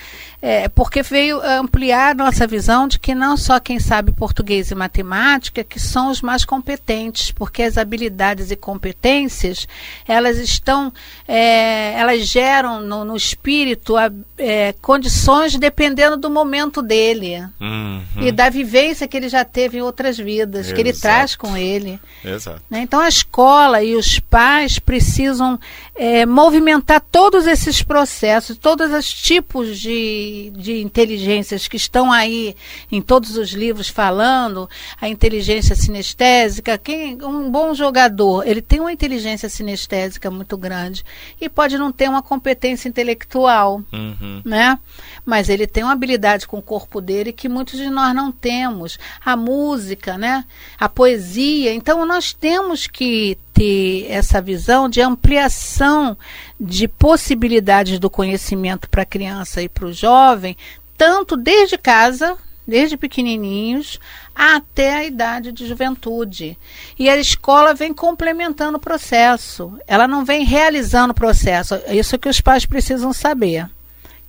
É, 0.42 0.70
porque 0.70 1.02
veio 1.04 1.42
ampliar 1.42 2.12
a 2.12 2.14
nossa 2.14 2.48
visão 2.48 2.88
de 2.88 2.98
que 2.98 3.14
não 3.14 3.36
só 3.36 3.60
quem 3.60 3.78
sabe 3.78 4.14
português 4.14 4.72
e 4.72 4.76
matemática 4.76 5.66
que 5.66 5.78
são 5.80 6.10
os 6.10 6.22
mais 6.22 6.46
competentes, 6.46 7.30
porque 7.32 7.62
as 7.62 7.78
habilidades 7.78 8.50
e 8.50 8.56
competências, 8.56 9.68
elas 10.08 10.38
estão, 10.38 10.94
é, 11.28 11.94
elas 12.00 12.26
geram 12.26 12.80
no, 12.82 13.04
no 13.04 13.18
espírito 13.18 13.98
a- 13.98 14.10
é, 14.38 14.74
condições 14.82 15.56
dependendo 15.80 16.18
do 16.18 16.30
momento 16.30 16.82
dele 16.82 17.48
Uhum, 17.60 18.02
e 18.20 18.32
da 18.34 18.50
vivência 18.50 19.08
que 19.08 19.16
ele 19.16 19.30
já 19.30 19.46
teve 19.46 19.78
em 19.78 19.82
outras 19.82 20.18
vidas, 20.18 20.74
que 20.74 20.82
ele 20.82 20.90
Exato. 20.90 21.02
traz 21.02 21.36
com 21.38 21.56
ele. 21.56 22.00
exato. 22.24 22.62
Né? 22.70 22.82
Então 22.82 23.00
a 23.00 23.08
escola 23.08 23.82
e 23.82 23.96
os 23.96 24.20
pais 24.20 24.78
precisam 24.78 25.58
eh, 26.02 26.26
movimentar 26.26 27.02
todos 27.12 27.46
esses 27.46 27.84
processos, 27.84 28.58
todos 28.58 28.90
os 28.94 29.12
tipos 29.12 29.78
de, 29.78 30.50
de 30.56 30.82
inteligências 30.82 31.68
que 31.68 31.76
estão 31.76 32.10
aí 32.10 32.56
em 32.90 33.02
todos 33.02 33.36
os 33.36 33.50
livros 33.50 33.90
falando, 33.90 34.70
a 35.02 35.10
inteligência 35.10 35.76
sinestésica. 35.76 36.78
Quem, 36.78 37.22
um 37.22 37.52
bom 37.52 37.74
jogador, 37.74 38.48
ele 38.48 38.62
tem 38.62 38.80
uma 38.80 38.94
inteligência 38.94 39.50
sinestésica 39.50 40.32
muito 40.32 40.56
grande 40.58 41.04
e 41.42 41.50
pode 41.50 41.78
não 41.78 41.92
ter 41.92 42.10
uma 42.10 42.24
competência 42.24 42.88
intelectual 42.88 43.84
Uhum. 43.92 44.42
né? 44.46 44.80
Mas 45.26 45.50
ele 45.50 45.68
tem 45.68 45.84
uma 45.84 45.92
habilidade 45.92 46.48
com 46.48 46.60
o 46.60 46.62
corpo 46.62 47.02
dele 47.02 47.34
que 47.34 47.50
muitos 47.50 47.78
de 47.78 47.90
nós 47.90 48.16
não 48.16 48.32
temos. 48.32 48.98
A 49.24 49.36
música, 49.36 50.18
né? 50.18 50.46
A 50.80 50.88
poesia. 50.88 51.74
Então 51.74 52.06
nós 52.06 52.32
temos 52.32 52.88
que 52.88 53.38
ter 53.60 54.06
essa 54.10 54.42
visão 54.42 54.88
de 54.88 55.02
ampliação 55.02 56.18
de 56.58 56.88
possibilidades 56.88 58.00
do 58.00 58.10
conhecimento 58.10 58.90
para 58.90 59.02
a 59.02 59.06
criança 59.06 59.62
e 59.62 59.68
para 59.68 59.86
o 59.86 59.92
jovem, 59.92 60.56
tanto 60.98 61.36
desde 61.36 61.78
casa, 61.78 62.38
desde 62.66 62.96
pequenininhos, 62.96 64.00
até 64.34 64.94
a 64.94 65.04
idade 65.04 65.52
de 65.52 65.68
juventude. 65.68 66.58
E 66.98 67.10
a 67.10 67.18
escola 67.18 67.74
vem 67.74 67.94
complementando 67.94 68.78
o 68.78 68.82
processo. 68.82 69.78
Ela 69.86 70.08
não 70.08 70.24
vem 70.24 70.46
realizando 70.46 71.12
o 71.12 71.16
processo. 71.16 71.76
Isso 71.90 72.18
que 72.18 72.30
os 72.30 72.40
pais 72.40 72.66
precisam 72.66 73.12
saber. 73.12 73.70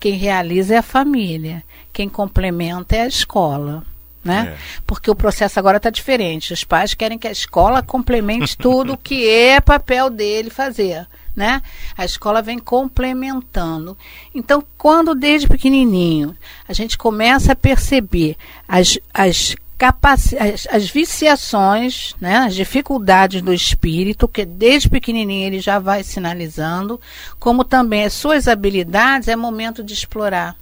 Quem 0.01 0.15
realiza 0.15 0.75
é 0.75 0.79
a 0.79 0.83
família, 0.83 1.63
quem 1.93 2.09
complementa 2.09 2.97
é 2.97 3.03
a 3.03 3.07
escola. 3.07 3.85
Né? 4.23 4.55
É. 4.55 4.81
Porque 4.87 5.11
o 5.11 5.15
processo 5.15 5.59
agora 5.59 5.79
está 5.79 5.91
diferente. 5.91 6.53
Os 6.53 6.65
pais 6.65 6.95
querem 6.95 7.19
que 7.19 7.27
a 7.27 7.33
escola 7.33 7.83
complemente 7.83 8.57
tudo 8.57 8.93
o 8.93 8.99
que 8.99 9.29
é 9.29 9.61
papel 9.61 10.11
dele 10.11 10.51
fazer. 10.51 11.07
Né? 11.35 11.63
A 11.97 12.05
escola 12.05 12.43
vem 12.43 12.59
complementando. 12.59 13.97
Então, 14.35 14.63
quando 14.77 15.15
desde 15.15 15.49
pequenininho 15.49 16.37
a 16.69 16.73
gente 16.73 16.99
começa 16.99 17.53
a 17.53 17.57
perceber 17.57 18.37
as, 18.69 18.99
as, 19.15 19.57
capaci 19.79 20.37
as, 20.37 20.67
as 20.71 20.91
viciações, 20.91 22.15
né? 22.21 22.37
as 22.39 22.55
dificuldades 22.55 23.41
do 23.41 23.55
espírito, 23.55 24.29
que 24.29 24.45
desde 24.45 24.91
pequenininho 24.91 25.47
ele 25.47 25.61
já 25.61 25.79
vai 25.79 26.03
sinalizando, 26.03 27.01
como 27.39 27.65
também 27.65 28.05
as 28.05 28.13
suas 28.13 28.47
habilidades, 28.47 29.29
é 29.29 29.35
momento 29.35 29.83
de 29.83 29.95
explorar. 29.95 30.60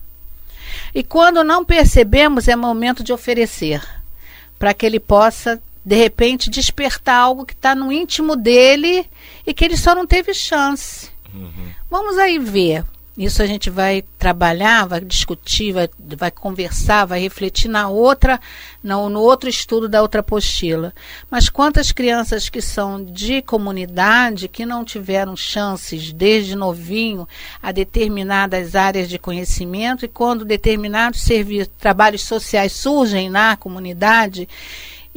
E 0.94 1.02
quando 1.02 1.44
não 1.44 1.64
percebemos, 1.64 2.48
é 2.48 2.56
momento 2.56 3.02
de 3.02 3.12
oferecer, 3.12 3.82
para 4.58 4.74
que 4.74 4.84
ele 4.84 5.00
possa, 5.00 5.60
de 5.84 5.96
repente, 5.96 6.50
despertar 6.50 7.16
algo 7.16 7.46
que 7.46 7.52
está 7.54 7.74
no 7.74 7.92
íntimo 7.92 8.36
dele 8.36 9.08
e 9.46 9.54
que 9.54 9.64
ele 9.64 9.76
só 9.76 9.94
não 9.94 10.06
teve 10.06 10.34
chance. 10.34 11.10
Vamos 11.90 12.18
aí 12.18 12.38
ver. 12.38 12.84
Isso 13.18 13.42
a 13.42 13.46
gente 13.46 13.68
vai 13.68 14.04
trabalhar, 14.16 14.86
vai 14.86 15.00
discutir, 15.00 15.72
vai, 15.72 15.90
vai 15.98 16.30
conversar, 16.30 17.04
vai 17.04 17.18
refletir 17.18 17.66
na 17.66 17.88
outra, 17.88 18.40
no, 18.80 19.08
no 19.08 19.20
outro 19.20 19.48
estudo 19.48 19.88
da 19.88 20.00
outra 20.00 20.20
apostila. 20.20 20.94
Mas 21.28 21.48
quantas 21.48 21.90
crianças 21.90 22.48
que 22.48 22.62
são 22.62 23.04
de 23.04 23.42
comunidade 23.42 24.46
que 24.46 24.64
não 24.64 24.84
tiveram 24.84 25.34
chances 25.34 26.12
desde 26.12 26.54
novinho 26.54 27.26
a 27.60 27.72
determinadas 27.72 28.76
áreas 28.76 29.08
de 29.08 29.18
conhecimento 29.18 30.04
e 30.04 30.08
quando 30.08 30.44
determinados 30.44 31.22
serviços, 31.22 31.72
trabalhos 31.76 32.22
sociais 32.22 32.70
surgem 32.70 33.28
na 33.28 33.56
comunidade, 33.56 34.48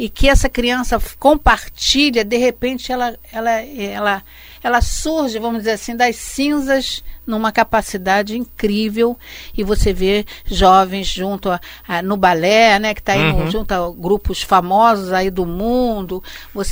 e 0.01 0.10
que 0.10 0.27
essa 0.27 0.50
criança 0.50 1.00
compartilha, 1.20 2.25
de 2.25 2.36
repente 2.36 2.91
ela, 2.91 3.15
ela, 3.31 3.51
ela, 3.62 4.24
ela 4.63 4.81
surge, 4.81 5.38
vamos 5.38 5.60
dizer 5.60 5.74
assim, 5.74 5.96
das 5.96 6.15
cinzas 6.15 7.03
numa 7.24 7.51
capacidade 7.51 8.36
incrível 8.36 9.15
e 9.55 9.63
você 9.63 9.93
vê 9.93 10.25
jovens 10.43 11.05
junto 11.05 11.51
a, 11.51 11.62
a 11.88 12.01
no 12.01 12.17
balé, 12.17 12.79
né, 12.79 12.96
que 12.96 13.00
está 13.00 13.13
aí 13.13 13.31
uhum. 13.31 13.51
junto 13.51 13.72
a 13.74 13.91
grupos 13.91 14.41
famosos 14.41 15.13
aí 15.13 15.29
do 15.29 15.46
mundo. 15.46 16.24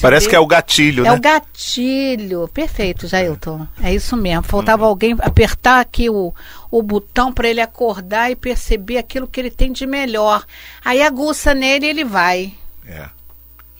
Parece 0.01 0.25
vê, 0.25 0.31
que 0.31 0.35
é 0.35 0.39
o 0.39 0.47
gatilho, 0.47 1.05
é 1.05 1.09
né? 1.09 1.15
É 1.15 1.15
o 1.15 1.21
gatilho, 1.21 2.47
perfeito, 2.47 3.07
Jailton. 3.07 3.67
É 3.83 3.93
isso 3.93 4.17
mesmo. 4.17 4.41
Faltava 4.41 4.85
uhum. 4.85 4.89
alguém 4.89 5.15
apertar 5.19 5.79
aqui 5.81 6.09
o, 6.09 6.33
o 6.71 6.81
botão 6.81 7.31
para 7.31 7.47
ele 7.47 7.61
acordar 7.61 8.31
e 8.31 8.35
perceber 8.35 8.97
aquilo 8.97 9.27
que 9.27 9.39
ele 9.39 9.51
tem 9.51 9.71
de 9.71 9.85
melhor. 9.85 10.43
Aí 10.83 11.03
aguça 11.03 11.53
nele 11.53 11.85
e 11.85 11.89
ele 11.89 12.03
vai. 12.03 12.55
É 12.87 13.18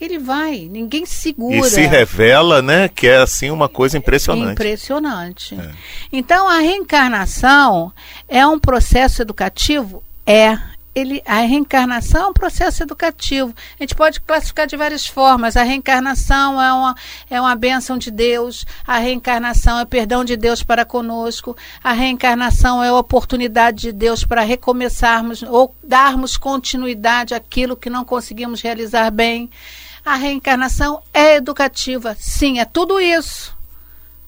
ele 0.00 0.18
vai, 0.18 0.68
ninguém 0.70 1.04
segura. 1.04 1.56
E 1.56 1.64
se 1.64 1.82
revela, 1.86 2.62
né, 2.62 2.88
que 2.88 3.06
é 3.06 3.18
assim 3.18 3.50
uma 3.50 3.68
coisa 3.68 3.98
impressionante. 3.98 4.52
Impressionante. 4.52 5.54
É. 5.54 5.70
Então 6.12 6.48
a 6.48 6.58
reencarnação 6.58 7.92
é 8.28 8.46
um 8.46 8.58
processo 8.58 9.20
educativo? 9.20 10.02
É. 10.26 10.58
Ele, 10.92 11.22
a 11.24 11.36
reencarnação 11.36 12.24
é 12.24 12.26
um 12.26 12.32
processo 12.32 12.82
educativo. 12.82 13.54
A 13.78 13.82
gente 13.82 13.94
pode 13.94 14.20
classificar 14.20 14.66
de 14.66 14.76
várias 14.76 15.06
formas. 15.06 15.56
A 15.56 15.62
reencarnação 15.62 16.60
é 16.60 16.72
uma, 16.72 16.96
é 17.30 17.40
uma 17.40 17.54
bênção 17.54 17.96
de 17.96 18.10
Deus, 18.10 18.66
a 18.84 18.98
reencarnação 18.98 19.78
é 19.78 19.84
perdão 19.84 20.24
de 20.24 20.36
Deus 20.36 20.64
para 20.64 20.84
conosco, 20.84 21.56
a 21.82 21.92
reencarnação 21.92 22.82
é 22.82 22.88
a 22.88 22.94
oportunidade 22.94 23.82
de 23.82 23.92
Deus 23.92 24.24
para 24.24 24.42
recomeçarmos 24.42 25.42
ou 25.44 25.72
darmos 25.82 26.36
continuidade 26.36 27.34
àquilo 27.34 27.76
que 27.76 27.88
não 27.88 28.04
conseguimos 28.04 28.60
realizar 28.60 29.10
bem. 29.10 29.48
A 30.04 30.16
reencarnação 30.16 31.02
é 31.12 31.36
educativa. 31.36 32.16
Sim, 32.18 32.58
é 32.58 32.64
tudo 32.64 33.00
isso. 33.00 33.54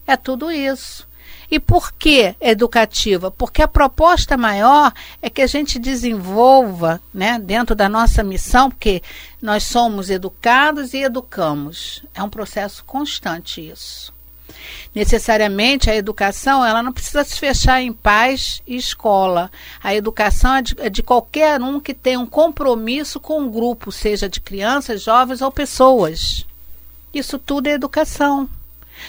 É 0.07 0.17
tudo 0.17 0.51
isso. 0.51 1.07
E 1.51 1.61
por 1.61 1.93
que 1.93 2.35
educativa? 2.41 3.31
Porque 3.31 3.61
a 3.61 3.69
proposta 3.69 4.37
maior 4.37 4.93
é 5.21 5.29
que 5.29 5.43
a 5.43 5.47
gente 5.47 5.79
desenvolva, 5.79 7.01
né, 7.13 7.39
dentro 7.39 7.75
da 7.75 7.91
nossa 7.91 8.23
missão, 8.23 8.71
porque 8.71 9.03
nós 9.41 9.65
somos 9.65 10.09
educados 10.09 10.95
e 10.95 11.03
educamos. 11.03 12.03
É 12.15 12.23
um 12.23 12.31
processo 12.31 12.83
constante 12.85 13.61
isso 13.61 14.13
necessariamente 14.95 15.91
a 15.91 15.97
educação 15.97 16.65
ela 16.65 16.83
não 16.83 16.93
precisa 16.93 17.25
se 17.25 17.39
fechar 17.39 17.83
em 17.83 17.93
paz 17.93 18.63
e 18.67 18.77
escola. 18.77 19.51
A 19.83 19.95
educação 19.95 20.57
é 20.57 20.63
de, 20.63 20.77
é 20.79 20.91
de 20.91 21.03
qualquer 21.03 21.61
um 21.61 21.81
que 21.81 21.95
tenha 21.95 22.21
um 22.21 22.27
compromisso 22.27 23.21
com 23.21 23.41
um 23.41 23.51
grupo, 23.51 23.91
seja 23.91 24.29
de 24.29 24.41
crianças, 24.41 25.03
jovens 25.03 25.43
ou 25.43 25.51
pessoas. 25.51 26.47
Isso 27.13 27.39
tudo 27.39 27.67
é 27.67 27.73
educação. 27.73 28.49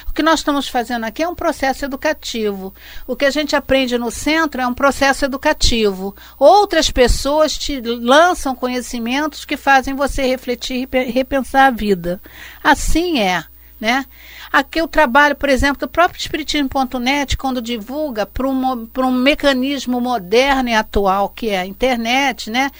O 0.07 0.13
que 0.13 0.23
nós 0.23 0.39
estamos 0.39 0.67
fazendo 0.67 1.03
aqui 1.03 1.23
é 1.23 1.27
um 1.27 1.35
processo 1.35 1.85
educativo. 1.85 2.73
O 3.05 3.15
que 3.15 3.25
a 3.25 3.29
gente 3.29 3.55
aprende 3.55 3.97
no 3.97 4.11
centro 4.11 4.61
é 4.61 4.67
um 4.67 4.73
processo 4.73 5.25
educativo. 5.25 6.15
Outras 6.39 6.89
pessoas 6.89 7.57
te 7.57 7.79
lançam 7.81 8.55
conhecimentos 8.55 9.45
que 9.45 9.57
fazem 9.57 9.93
você 9.93 10.23
refletir 10.25 10.87
e 10.91 11.11
repensar 11.11 11.67
a 11.67 11.71
vida. 11.71 12.21
Assim 12.63 13.19
é. 13.19 13.43
Né? 13.83 14.05
Aqui 14.49 14.81
o 14.81 14.87
trabalho, 14.87 15.35
por 15.35 15.49
exemplo, 15.49 15.81
do 15.81 15.89
próprio 15.89 16.17
Espiritismo.net, 16.17 17.35
quando 17.35 17.61
divulga 17.61 18.25
para 18.25 18.47
um, 18.47 19.11
mecanismo 19.11 19.99
moderno 19.99 20.69
e 20.69 20.73
atual, 20.73 21.27
que 21.27 21.49
é 21.49 21.59
a 21.59 21.65
internet, 21.65 22.49
né? 22.49 22.71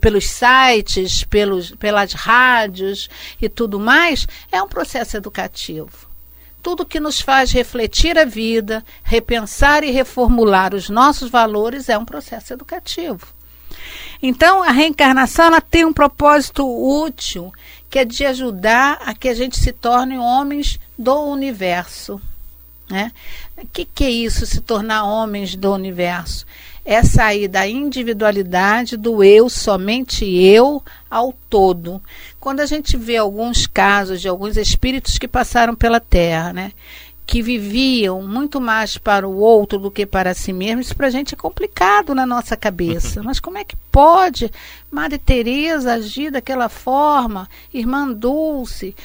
pelos 0.00 0.26
sites, 0.26 1.24
pelos, 1.24 1.72
pelas 1.72 2.14
rádios 2.14 3.10
e 3.38 3.50
tudo 3.50 3.78
mais, 3.78 4.26
é 4.50 4.62
um 4.62 4.66
processo 4.66 5.14
educativo. 5.14 6.08
Tudo 6.62 6.86
que 6.86 6.98
nos 6.98 7.20
faz 7.20 7.52
refletir 7.52 8.18
a 8.18 8.24
vida, 8.24 8.82
repensar 9.02 9.84
e 9.84 9.90
reformular 9.90 10.74
os 10.74 10.88
nossos 10.88 11.30
valores 11.30 11.90
é 11.90 11.98
um 11.98 12.04
processo 12.06 12.54
educativo. 12.54 13.26
Então, 14.22 14.62
a 14.62 14.70
reencarnação 14.70 15.46
ela 15.46 15.60
tem 15.60 15.84
um 15.84 15.92
propósito 15.92 16.66
útil 16.66 17.52
que 17.90 17.98
é 17.98 18.04
de 18.04 18.24
ajudar 18.24 19.00
a 19.04 19.12
que 19.12 19.28
a 19.28 19.34
gente 19.34 19.58
se 19.58 19.72
torne 19.72 20.16
homens 20.16 20.78
do 20.96 21.24
universo. 21.24 22.20
Né? 22.88 23.12
O 23.58 23.66
que, 23.66 23.84
que 23.84 24.04
é 24.04 24.10
isso, 24.10 24.46
se 24.46 24.60
tornar 24.60 25.04
homens 25.04 25.56
do 25.56 25.72
universo? 25.72 26.46
É 26.84 27.02
sair 27.02 27.48
da 27.48 27.66
individualidade, 27.66 28.96
do 28.96 29.22
eu, 29.22 29.48
somente 29.50 30.24
eu, 30.24 30.82
ao 31.10 31.34
todo. 31.50 32.00
Quando 32.38 32.60
a 32.60 32.66
gente 32.66 32.96
vê 32.96 33.16
alguns 33.16 33.66
casos 33.66 34.20
de 34.20 34.28
alguns 34.28 34.56
espíritos 34.56 35.18
que 35.18 35.28
passaram 35.28 35.74
pela 35.74 36.00
Terra, 36.00 36.52
né? 36.52 36.72
Que 37.30 37.42
viviam 37.42 38.20
muito 38.22 38.60
mais 38.60 38.98
para 38.98 39.26
o 39.26 39.36
outro 39.36 39.78
do 39.78 39.88
que 39.88 40.04
para 40.04 40.34
si 40.34 40.52
mesmo, 40.52 40.80
isso 40.80 40.96
para 40.96 41.06
a 41.06 41.10
gente 41.10 41.32
é 41.32 41.36
complicado 41.36 42.12
na 42.12 42.26
nossa 42.26 42.56
cabeça. 42.56 43.22
Mas 43.22 43.38
como 43.38 43.56
é 43.56 43.62
que 43.62 43.76
pode 43.92 44.50
Madre 44.90 45.16
Teresa 45.16 45.92
agir 45.92 46.32
daquela 46.32 46.68
forma, 46.68 47.48
Irmã 47.72 48.10
Dulce, 48.10 48.96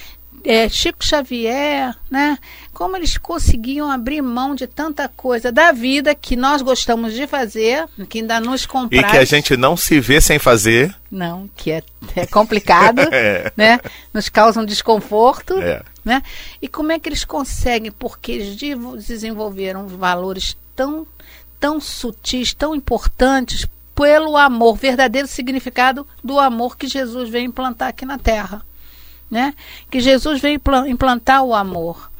é, 0.44 0.68
Chico 0.68 1.06
Xavier, 1.06 1.96
né? 2.10 2.40
Como 2.74 2.98
eles 2.98 3.16
conseguiam 3.16 3.92
abrir 3.92 4.24
mão 4.24 4.56
de 4.56 4.66
tanta 4.66 5.08
coisa 5.08 5.52
da 5.52 5.72
vida 5.72 6.16
que 6.16 6.36
nós 6.36 6.64
gostamos 6.64 7.14
de 7.14 7.28
fazer, 7.28 7.86
que 8.10 8.22
ainda 8.22 8.40
nos 8.40 8.66
comprar. 8.66 9.08
E 9.08 9.12
que 9.12 9.18
a 9.18 9.26
gente 9.26 9.56
não 9.56 9.78
se 9.78 10.00
vê 10.00 10.20
sem 10.20 10.40
fazer. 10.40 10.96
Não, 11.12 11.48
que 11.56 11.70
é, 11.70 11.84
é 12.16 12.26
complicado, 12.26 13.02
é. 13.14 13.52
né? 13.56 13.80
Nos 14.12 14.30
causa 14.30 14.60
um 14.60 14.66
desconforto, 14.66 15.60
é. 15.60 15.84
Né? 16.06 16.22
E 16.62 16.68
como 16.68 16.92
é 16.92 17.00
que 17.00 17.10
eles 17.10 17.26
conseguem? 17.26 17.92
Porque 17.92 18.32
eles 18.32 18.56
desenvolveram 19.06 19.88
valores 19.88 20.56
tão, 20.76 21.06
tão 21.60 21.82
sutis, 21.82 22.54
tão 22.54 22.74
importantes 22.76 23.68
pelo 23.96 24.38
amor, 24.38 24.78
verdadeiro 24.78 25.28
significado 25.28 26.08
do 26.24 26.40
amor 26.40 26.78
que 26.78 26.88
Jesus 26.88 27.30
veio 27.30 27.46
implantar 27.46 27.90
aqui 27.90 28.06
na 28.06 28.18
Terra 28.18 28.64
né? 29.30 29.54
Que 29.90 30.00
Jesus 30.00 30.40
veio 30.42 30.62
implantar 30.88 31.44
o 31.44 31.54
amor. 31.54 32.12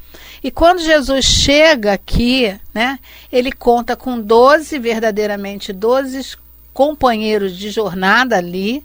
E 0.42 0.50
quando 0.50 0.80
Jesus 0.80 1.24
chega 1.24 1.92
aqui, 1.92 2.54
né, 2.72 2.98
ele 3.32 3.50
conta 3.50 3.96
com 3.96 4.20
12, 4.20 4.78
verdadeiramente 4.78 5.72
12 5.72 6.36
companheiros 6.72 7.56
de 7.56 7.70
jornada 7.70 8.36
ali, 8.36 8.84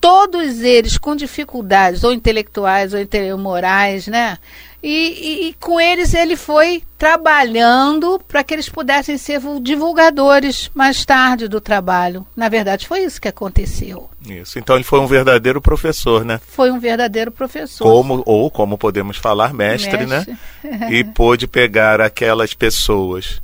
todos 0.00 0.60
eles 0.60 0.96
com 0.96 1.14
dificuldades, 1.14 2.02
ou 2.02 2.12
intelectuais, 2.12 2.92
ou 2.94 3.38
morais, 3.38 4.06
né? 4.06 4.38
E, 4.82 4.88
e, 4.88 5.48
e, 5.48 5.54
com 5.54 5.78
eles 5.78 6.14
ele 6.14 6.36
foi 6.36 6.82
trabalhando 6.96 8.18
para 8.26 8.42
que 8.42 8.54
eles 8.54 8.66
pudessem 8.66 9.18
ser 9.18 9.38
divulgadores 9.60 10.70
mais 10.74 11.04
tarde 11.04 11.48
do 11.48 11.60
trabalho. 11.60 12.26
Na 12.34 12.48
verdade, 12.48 12.88
foi 12.88 13.00
isso 13.00 13.20
que 13.20 13.28
aconteceu. 13.28 14.08
Isso. 14.26 14.58
Então 14.58 14.76
ele 14.76 14.84
foi 14.84 14.98
um 14.98 15.06
verdadeiro 15.06 15.60
professor, 15.60 16.24
né? 16.24 16.40
Foi 16.46 16.70
um 16.70 16.80
verdadeiro 16.80 17.30
professor. 17.30 17.84
Como 17.84 18.22
ou 18.24 18.50
como 18.50 18.78
podemos 18.78 19.18
falar, 19.18 19.52
mestre, 19.52 20.06
né? 20.06 20.24
mestre. 20.26 20.38
né? 20.62 20.88
e 20.90 21.04
pôde 21.04 21.46
pegar 21.46 22.00
aquelas 22.00 22.54
pessoas 22.54 23.38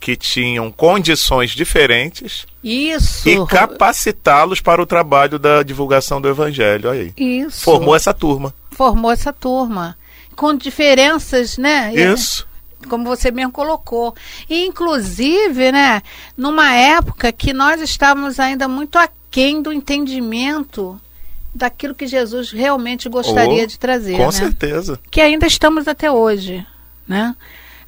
que 0.00 0.16
tinham 0.16 0.70
condições 0.70 1.50
diferentes 1.50 2.46
isso. 2.62 3.28
e 3.28 3.46
capacitá-los 3.46 4.60
para 4.60 4.82
o 4.82 4.86
trabalho 4.86 5.38
da 5.38 5.62
divulgação 5.62 6.20
do 6.20 6.28
evangelho 6.28 6.90
aí. 6.90 7.12
Isso. 7.16 7.62
Formou 7.62 7.94
essa 7.96 8.12
turma. 8.12 8.54
Formou 8.70 9.10
essa 9.10 9.32
turma 9.32 9.96
com 10.34 10.54
diferenças, 10.54 11.56
né? 11.56 11.92
Isso. 11.94 12.46
Como 12.88 13.04
você 13.04 13.30
mesmo 13.30 13.52
colocou. 13.52 14.14
E, 14.48 14.66
inclusive, 14.66 15.72
né, 15.72 16.02
numa 16.36 16.74
época 16.74 17.32
que 17.32 17.52
nós 17.52 17.80
estávamos 17.80 18.38
ainda 18.38 18.68
muito 18.68 18.98
aquém 18.98 19.62
do 19.62 19.72
entendimento 19.72 21.00
daquilo 21.54 21.94
que 21.94 22.06
Jesus 22.06 22.50
realmente 22.50 23.08
gostaria 23.08 23.62
oh, 23.62 23.66
de 23.66 23.78
trazer. 23.78 24.16
Com 24.16 24.26
né? 24.26 24.32
certeza. 24.32 24.98
Que 25.10 25.20
ainda 25.20 25.46
estamos 25.46 25.86
até 25.86 26.10
hoje, 26.10 26.66
né? 27.06 27.34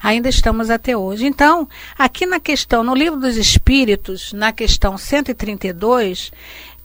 Ainda 0.01 0.29
estamos 0.29 0.69
até 0.69 0.95
hoje. 0.95 1.25
Então, 1.25 1.67
aqui 1.97 2.25
na 2.25 2.39
questão, 2.39 2.83
no 2.83 2.95
livro 2.95 3.19
dos 3.19 3.37
Espíritos, 3.37 4.33
na 4.33 4.51
questão 4.51 4.97
132, 4.97 6.31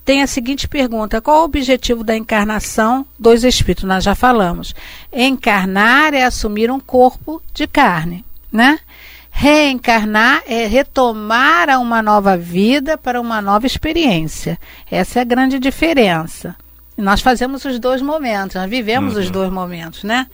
tem 0.05 0.22
a 0.22 0.27
seguinte 0.27 0.66
pergunta: 0.66 1.20
qual 1.20 1.42
o 1.42 1.44
objetivo 1.44 2.03
da 2.03 2.16
encarnação 2.16 3.07
dos 3.18 3.44
espíritos? 3.44 3.85
Nós 3.85 4.05
já 4.05 4.14
falamos. 4.14 4.75
Encarnar 5.12 6.14
é 6.14 6.25
assumir 6.25 6.70
um 6.70 6.81
corpo 6.81 7.42
de 7.55 7.66
carne, 7.66 8.25
né? 8.51 8.79
Reencarnar 9.31 10.42
é 10.46 10.66
retomar 10.66 11.70
a 11.70 11.79
uma 11.79 12.03
nova 12.03 12.37
vida 12.37 12.98
para 12.98 13.20
uma 13.20 13.40
nova 13.40 13.66
experiência. 13.66 14.59
Essa 14.90 15.20
é 15.20 15.22
a 15.22 15.25
grande 15.25 15.59
diferença. 15.59 16.55
Nós 16.96 17.20
fazemos 17.22 17.64
os 17.64 17.78
dois 17.78 18.02
momentos, 18.02 18.55
nós 18.57 18.68
vivemos 18.68 19.14
uhum. 19.14 19.20
os 19.20 19.31
dois 19.31 19.50
momentos, 19.50 20.05
né? 20.05 20.26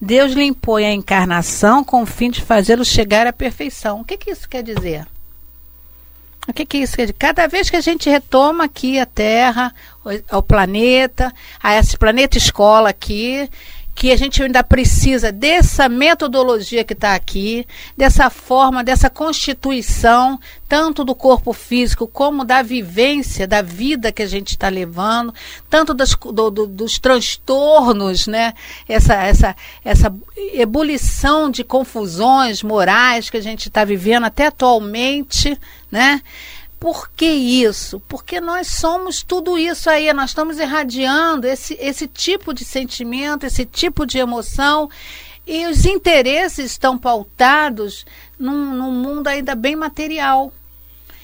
Deus 0.00 0.32
lhe 0.32 0.44
impõe 0.44 0.86
a 0.86 0.92
encarnação 0.92 1.82
com 1.82 2.02
o 2.02 2.06
fim 2.06 2.30
de 2.30 2.40
fazê-lo 2.40 2.84
chegar 2.84 3.26
à 3.26 3.32
perfeição. 3.32 4.00
O 4.00 4.04
que, 4.04 4.16
que 4.16 4.30
isso 4.30 4.48
quer 4.48 4.62
dizer? 4.62 5.06
O 6.46 6.52
que, 6.52 6.64
que 6.64 6.78
isso? 6.78 6.96
Cada 7.18 7.46
vez 7.46 7.70
que 7.70 7.76
a 7.76 7.80
gente 7.80 8.08
retoma 8.08 8.64
aqui 8.64 8.98
a 8.98 9.06
Terra, 9.06 9.74
o, 10.04 10.38
o 10.38 10.42
planeta, 10.42 11.32
a 11.62 11.74
esse 11.74 11.96
planeta 11.96 12.38
escola 12.38 12.90
aqui, 12.90 13.50
que 13.94 14.10
a 14.10 14.16
gente 14.16 14.42
ainda 14.42 14.62
precisa 14.64 15.30
dessa 15.30 15.88
metodologia 15.88 16.82
que 16.82 16.94
está 16.94 17.14
aqui, 17.14 17.64
dessa 17.96 18.28
forma, 18.28 18.82
dessa 18.82 19.08
constituição, 19.08 20.38
tanto 20.68 21.04
do 21.04 21.14
corpo 21.14 21.52
físico 21.52 22.08
como 22.08 22.44
da 22.44 22.60
vivência, 22.60 23.46
da 23.46 23.62
vida 23.62 24.10
que 24.10 24.22
a 24.22 24.26
gente 24.26 24.50
está 24.50 24.68
levando, 24.68 25.32
tanto 25.70 25.94
das, 25.94 26.14
do, 26.14 26.50
do, 26.50 26.66
dos 26.66 26.98
transtornos, 26.98 28.26
né? 28.26 28.52
essa, 28.88 29.14
essa, 29.14 29.56
essa 29.84 30.14
ebulição 30.52 31.48
de 31.48 31.62
confusões 31.62 32.62
morais 32.62 33.30
que 33.30 33.36
a 33.36 33.42
gente 33.42 33.68
está 33.68 33.84
vivendo 33.84 34.24
até 34.24 34.46
atualmente, 34.46 35.56
né? 35.90 36.20
Por 36.84 37.08
que 37.08 37.24
isso? 37.24 37.98
Porque 38.00 38.42
nós 38.42 38.66
somos 38.66 39.22
tudo 39.22 39.56
isso 39.56 39.88
aí, 39.88 40.12
nós 40.12 40.28
estamos 40.28 40.58
irradiando 40.58 41.46
esse, 41.46 41.72
esse 41.80 42.06
tipo 42.06 42.52
de 42.52 42.62
sentimento, 42.62 43.46
esse 43.46 43.64
tipo 43.64 44.04
de 44.04 44.18
emoção, 44.18 44.90
e 45.46 45.66
os 45.66 45.86
interesses 45.86 46.72
estão 46.72 46.98
pautados 46.98 48.04
num, 48.38 48.74
num 48.74 48.92
mundo 48.92 49.28
ainda 49.28 49.54
bem 49.54 49.74
material. 49.74 50.52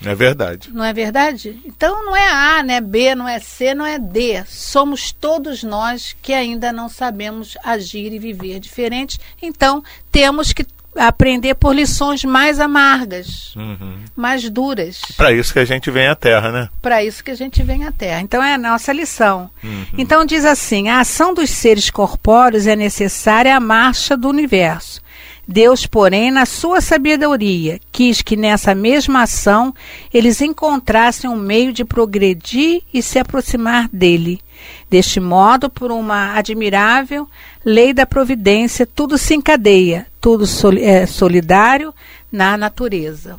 É 0.03 0.15
verdade. 0.15 0.71
Não 0.73 0.83
é 0.83 0.95
verdade? 0.95 1.61
Então 1.67 2.07
não 2.07 2.17
é 2.17 2.27
A, 2.27 2.63
não 2.63 2.73
é 2.73 2.81
B, 2.81 3.15
não 3.15 3.29
é 3.29 3.39
C, 3.39 3.75
não 3.75 3.85
é 3.85 3.99
D. 3.99 4.43
Somos 4.47 5.13
todos 5.13 5.63
nós 5.63 6.17
que 6.23 6.33
ainda 6.33 6.73
não 6.73 6.89
sabemos 6.89 7.59
agir 7.63 8.15
e 8.15 8.19
viver 8.19 8.61
diferente. 8.61 9.21
Então 9.43 9.85
temos 10.11 10.55
que 10.55 10.65
aprender 10.97 11.55
por 11.55 11.75
lições 11.75 12.25
mais 12.25 12.59
amargas, 12.59 13.55
uhum. 13.57 13.99
mais 14.17 14.49
duras. 14.49 15.01
Para 15.17 15.33
isso 15.33 15.53
que 15.53 15.59
a 15.59 15.65
gente 15.65 15.91
vem 15.91 16.09
à 16.09 16.15
Terra, 16.15 16.51
né? 16.51 16.69
Para 16.83 17.05
isso 17.05 17.23
que 17.23 17.31
a 17.31 17.37
gente 17.37 17.63
vem 17.63 17.85
à 17.85 17.93
Terra. 17.93 18.21
Então 18.21 18.43
é 18.43 18.55
a 18.55 18.59
nossa 18.59 18.93
lição. 18.93 19.51
Uhum. 19.63 19.85
Então 19.97 20.25
diz 20.25 20.45
assim: 20.45 20.89
a 20.89 21.01
ação 21.01 21.33
dos 21.33 21.51
seres 21.51 21.91
corpóreos 21.91 22.67
é 22.67 22.75
necessária 22.75 23.57
à 23.57 23.61
marcha 23.61 24.17
do 24.17 24.29
universo. 24.29 25.01
Deus, 25.47 25.85
porém, 25.85 26.31
na 26.31 26.47
sua 26.47 26.81
sabedoria, 26.81 27.81
quis 27.91 28.23
que 28.23 28.37
nessa 28.37 28.73
mesma 28.73 29.23
ação 29.23 29.75
eles 30.15 30.41
encontrassem 30.41 31.29
um 31.29 31.35
meio 31.35 31.73
de 31.73 31.85
progredir 31.85 32.83
e 32.95 33.03
se 33.03 33.19
aproximar 33.19 33.89
dele. 33.93 34.41
Deste 34.89 35.19
modo, 35.19 35.69
por 35.69 35.91
uma 35.91 36.35
admirável 36.35 37.29
lei 37.65 37.93
da 37.93 38.07
providência, 38.07 38.87
tudo 38.87 39.19
se 39.19 39.35
encadeia, 39.35 40.07
tudo 40.21 40.45
é 40.79 41.07
solidário 41.07 41.95
na 42.31 42.57
natureza. 42.57 43.39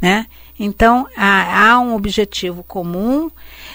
Né? 0.00 0.26
Então, 0.58 1.06
há, 1.16 1.70
há 1.70 1.80
um 1.80 1.94
objetivo 1.94 2.64
comum 2.64 3.30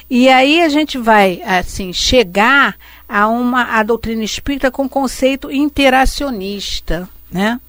e 0.09 0.27
aí 0.27 0.61
a 0.61 0.69
gente 0.69 0.97
vai 0.97 1.41
assim 1.43 1.93
chegar 1.93 2.75
a 3.07 3.27
uma 3.27 3.79
a 3.79 3.83
doutrina 3.83 4.23
espírita 4.23 4.69
com 4.69 4.87
conceito 4.89 5.51
interacionista, 5.51 7.07
né? 7.31 7.59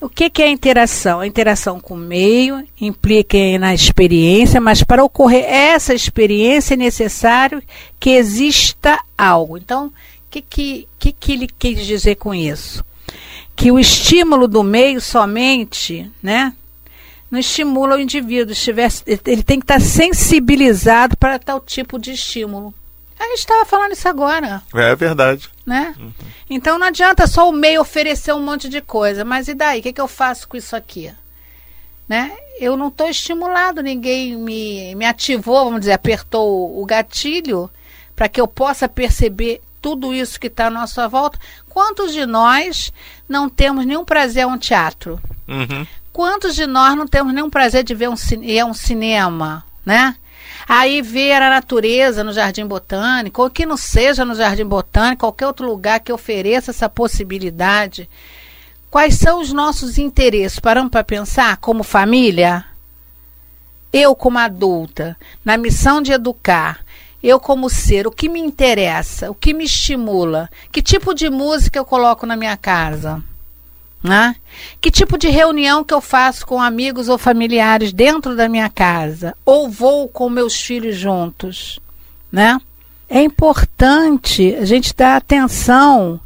O 0.00 0.08
que, 0.08 0.30
que 0.30 0.42
é 0.42 0.48
interação? 0.48 1.18
A 1.18 1.26
interação 1.26 1.80
com 1.80 1.94
o 1.94 1.96
meio 1.96 2.64
implica 2.80 3.36
na 3.58 3.74
experiência, 3.74 4.60
mas 4.60 4.84
para 4.84 5.02
ocorrer 5.02 5.44
essa 5.44 5.92
experiência 5.92 6.74
é 6.74 6.76
necessário 6.76 7.60
que 7.98 8.10
exista 8.10 8.96
algo. 9.16 9.58
Então, 9.58 9.86
o 9.86 9.92
que, 10.30 10.40
que, 10.40 10.88
que, 11.00 11.10
que 11.10 11.32
ele 11.32 11.48
quis 11.48 11.84
dizer 11.84 12.14
com 12.14 12.32
isso? 12.32 12.84
Que 13.58 13.72
o 13.72 13.78
estímulo 13.78 14.46
do 14.46 14.62
meio 14.62 15.00
somente, 15.00 16.10
né, 16.22 16.54
não 17.30 17.38
estimula 17.38 17.96
o 17.96 18.00
indivíduo. 18.00 18.54
Ele 19.26 19.42
tem 19.42 19.58
que 19.58 19.64
estar 19.64 19.80
sensibilizado 19.80 21.16
para 21.16 21.38
tal 21.38 21.60
tipo 21.60 21.98
de 21.98 22.12
estímulo. 22.12 22.72
A 23.18 23.24
gente 23.24 23.38
estava 23.38 23.64
falando 23.64 23.92
isso 23.92 24.08
agora. 24.08 24.62
É 24.72 24.94
verdade. 24.94 25.50
Né? 25.66 25.94
Uhum. 25.98 26.12
Então 26.48 26.78
não 26.78 26.86
adianta 26.86 27.26
só 27.26 27.48
o 27.48 27.52
meio 27.52 27.80
oferecer 27.80 28.32
um 28.32 28.42
monte 28.42 28.68
de 28.68 28.80
coisa. 28.80 29.24
Mas 29.24 29.48
e 29.48 29.54
daí? 29.54 29.80
O 29.80 29.82
que, 29.82 29.92
que 29.92 30.00
eu 30.00 30.08
faço 30.08 30.48
com 30.48 30.56
isso 30.56 30.76
aqui? 30.76 31.12
Né? 32.08 32.32
Eu 32.58 32.76
não 32.76 32.88
estou 32.88 33.08
estimulado, 33.08 33.82
ninguém 33.82 34.36
me, 34.36 34.94
me 34.94 35.04
ativou, 35.04 35.64
vamos 35.64 35.80
dizer, 35.80 35.92
apertou 35.92 36.80
o 36.80 36.86
gatilho 36.86 37.68
para 38.16 38.28
que 38.28 38.40
eu 38.40 38.48
possa 38.48 38.88
perceber 38.88 39.60
tudo 39.80 40.14
isso 40.14 40.38
que 40.38 40.46
está 40.48 40.66
à 40.66 40.70
nossa 40.70 41.08
volta. 41.08 41.38
Quantos 41.68 42.12
de 42.12 42.26
nós 42.26 42.92
não 43.28 43.48
temos 43.48 43.86
nenhum 43.86 44.04
prazer 44.04 44.44
a 44.44 44.46
um 44.46 44.58
teatro? 44.58 45.20
Uhum. 45.46 45.86
Quantos 46.12 46.54
de 46.54 46.66
nós 46.66 46.96
não 46.96 47.06
temos 47.06 47.32
nenhum 47.32 47.50
prazer 47.50 47.84
de 47.84 47.94
ver 47.94 48.08
um, 48.08 48.14
ir 48.42 48.58
a 48.60 48.66
um 48.66 48.74
cinema, 48.74 49.64
né? 49.84 50.16
Aí 50.68 51.00
ver 51.00 51.40
a 51.40 51.48
natureza 51.48 52.24
no 52.24 52.32
Jardim 52.32 52.66
Botânico, 52.66 53.42
ou 53.42 53.48
que 53.48 53.64
não 53.64 53.76
seja 53.76 54.24
no 54.24 54.34
Jardim 54.34 54.64
Botânico, 54.64 55.20
qualquer 55.20 55.46
outro 55.46 55.66
lugar 55.66 56.00
que 56.00 56.12
ofereça 56.12 56.70
essa 56.70 56.88
possibilidade. 56.88 58.08
Quais 58.90 59.14
são 59.14 59.40
os 59.40 59.52
nossos 59.52 59.96
interesses? 59.96 60.58
Paramos 60.58 60.90
para 60.90 61.04
pensar 61.04 61.56
como 61.58 61.82
família? 61.82 62.64
Eu, 63.92 64.14
como 64.14 64.38
adulta, 64.38 65.16
na 65.44 65.56
missão 65.56 66.02
de 66.02 66.12
educar, 66.12 66.80
eu 67.22 67.40
como 67.40 67.68
ser, 67.68 68.06
o 68.06 68.10
que 68.10 68.28
me 68.28 68.40
interessa, 68.40 69.30
o 69.30 69.34
que 69.34 69.52
me 69.52 69.64
estimula, 69.64 70.48
que 70.70 70.80
tipo 70.80 71.14
de 71.14 71.28
música 71.28 71.78
eu 71.78 71.84
coloco 71.84 72.26
na 72.26 72.36
minha 72.36 72.56
casa? 72.56 73.22
Né? 74.02 74.36
Que 74.80 74.90
tipo 74.90 75.18
de 75.18 75.28
reunião 75.28 75.82
que 75.82 75.92
eu 75.92 76.00
faço 76.00 76.46
com 76.46 76.62
amigos 76.62 77.08
ou 77.08 77.18
familiares 77.18 77.92
dentro 77.92 78.36
da 78.36 78.48
minha 78.48 78.70
casa? 78.70 79.36
Ou 79.44 79.68
vou 79.68 80.08
com 80.08 80.30
meus 80.30 80.60
filhos 80.60 80.96
juntos? 80.96 81.80
Né? 82.30 82.60
É 83.08 83.20
importante 83.20 84.54
a 84.54 84.64
gente 84.64 84.94
dar 84.94 85.16
atenção 85.16 86.20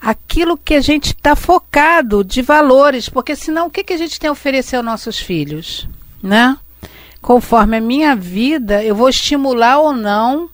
àquilo 0.00 0.56
que 0.56 0.74
a 0.74 0.80
gente 0.80 1.10
está 1.10 1.36
focado 1.36 2.24
de 2.24 2.42
valores, 2.42 3.08
porque 3.08 3.36
senão 3.36 3.68
o 3.68 3.70
que, 3.70 3.84
que 3.84 3.92
a 3.92 3.98
gente 3.98 4.18
tem 4.18 4.28
a 4.28 4.32
oferecer 4.32 4.74
aos 4.74 4.84
nossos 4.84 5.20
filhos? 5.20 5.86
Né? 6.20 6.56
Conforme 7.22 7.76
a 7.76 7.80
minha 7.80 8.16
vida, 8.16 8.82
eu 8.82 8.96
vou 8.96 9.08
estimular 9.08 9.78
ou 9.78 9.92
não 9.92 10.50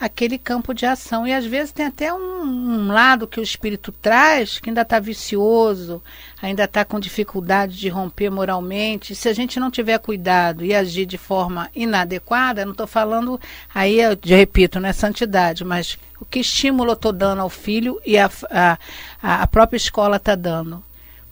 aquele 0.00 0.36
campo 0.36 0.74
de 0.74 0.84
ação. 0.84 1.24
E 1.28 1.32
às 1.32 1.46
vezes 1.46 1.70
tem 1.70 1.86
até 1.86 2.12
um, 2.12 2.42
um 2.42 2.88
lado 2.88 3.28
que 3.28 3.38
o 3.38 3.42
espírito 3.42 3.92
traz 3.92 4.58
que 4.58 4.68
ainda 4.68 4.82
está 4.82 4.98
vicioso, 4.98 6.02
ainda 6.42 6.64
está 6.64 6.84
com 6.84 6.98
dificuldade 6.98 7.76
de 7.76 7.88
romper 7.88 8.30
moralmente. 8.30 9.14
Se 9.14 9.28
a 9.28 9.32
gente 9.32 9.60
não 9.60 9.70
tiver 9.70 9.96
cuidado 10.00 10.64
e 10.64 10.74
agir 10.74 11.06
de 11.06 11.16
forma 11.16 11.70
inadequada, 11.72 12.64
não 12.64 12.72
estou 12.72 12.88
falando, 12.88 13.40
aí 13.72 14.00
eu 14.00 14.18
repito, 14.24 14.80
não 14.80 14.88
é 14.88 14.92
santidade, 14.92 15.64
mas 15.64 15.96
o 16.20 16.24
que 16.24 16.40
estímulo 16.40 16.90
eu 16.90 16.94
estou 16.94 17.12
dando 17.12 17.42
ao 17.42 17.48
filho 17.48 18.00
e 18.04 18.18
a, 18.18 18.28
a, 18.50 18.78
a 19.22 19.46
própria 19.46 19.76
escola 19.76 20.16
está 20.16 20.34
dando. 20.34 20.82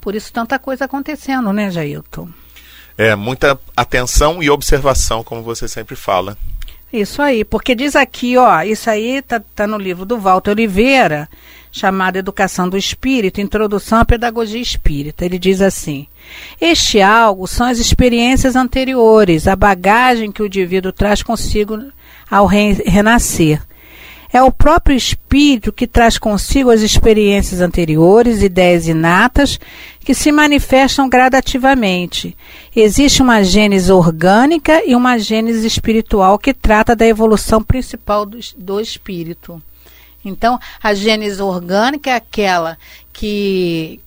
Por 0.00 0.14
isso 0.14 0.32
tanta 0.32 0.60
coisa 0.60 0.84
acontecendo, 0.84 1.52
né, 1.52 1.72
Jailton? 1.72 2.43
É, 2.96 3.14
muita 3.16 3.58
atenção 3.76 4.42
e 4.42 4.48
observação, 4.48 5.24
como 5.24 5.42
você 5.42 5.66
sempre 5.66 5.96
fala. 5.96 6.36
Isso 6.92 7.20
aí, 7.20 7.44
porque 7.44 7.74
diz 7.74 7.96
aqui, 7.96 8.36
ó, 8.36 8.62
isso 8.62 8.88
aí 8.88 9.20
tá, 9.20 9.42
tá 9.54 9.66
no 9.66 9.76
livro 9.76 10.04
do 10.04 10.16
Walter 10.16 10.52
Oliveira, 10.52 11.28
chamado 11.72 12.16
Educação 12.16 12.68
do 12.68 12.78
Espírito, 12.78 13.40
Introdução 13.40 13.98
à 13.98 14.04
Pedagogia 14.04 14.60
Espírita. 14.60 15.24
Ele 15.24 15.36
diz 15.36 15.60
assim: 15.60 16.06
Este 16.60 17.02
algo 17.02 17.48
são 17.48 17.66
as 17.66 17.80
experiências 17.80 18.54
anteriores, 18.54 19.48
a 19.48 19.56
bagagem 19.56 20.30
que 20.30 20.40
o 20.40 20.46
indivíduo 20.46 20.92
traz 20.92 21.20
consigo 21.20 21.82
ao 22.30 22.46
re 22.46 22.74
renascer. 22.86 23.60
É 24.34 24.42
o 24.42 24.50
próprio 24.50 24.96
espírito 24.96 25.72
que 25.72 25.86
traz 25.86 26.18
consigo 26.18 26.68
as 26.68 26.80
experiências 26.80 27.60
anteriores, 27.60 28.42
ideias 28.42 28.88
inatas, 28.88 29.60
que 30.00 30.12
se 30.12 30.32
manifestam 30.32 31.08
gradativamente. 31.08 32.36
Existe 32.74 33.22
uma 33.22 33.44
gênese 33.44 33.92
orgânica 33.92 34.82
e 34.84 34.96
uma 34.96 35.18
gênese 35.18 35.64
espiritual 35.64 36.36
que 36.36 36.52
trata 36.52 36.96
da 36.96 37.06
evolução 37.06 37.62
principal 37.62 38.26
do, 38.26 38.40
do 38.58 38.80
espírito. 38.80 39.62
Então, 40.24 40.58
a 40.82 40.92
gênese 40.94 41.40
orgânica 41.40 42.10
é 42.10 42.16
aquela 42.16 42.76
que, 43.12 44.00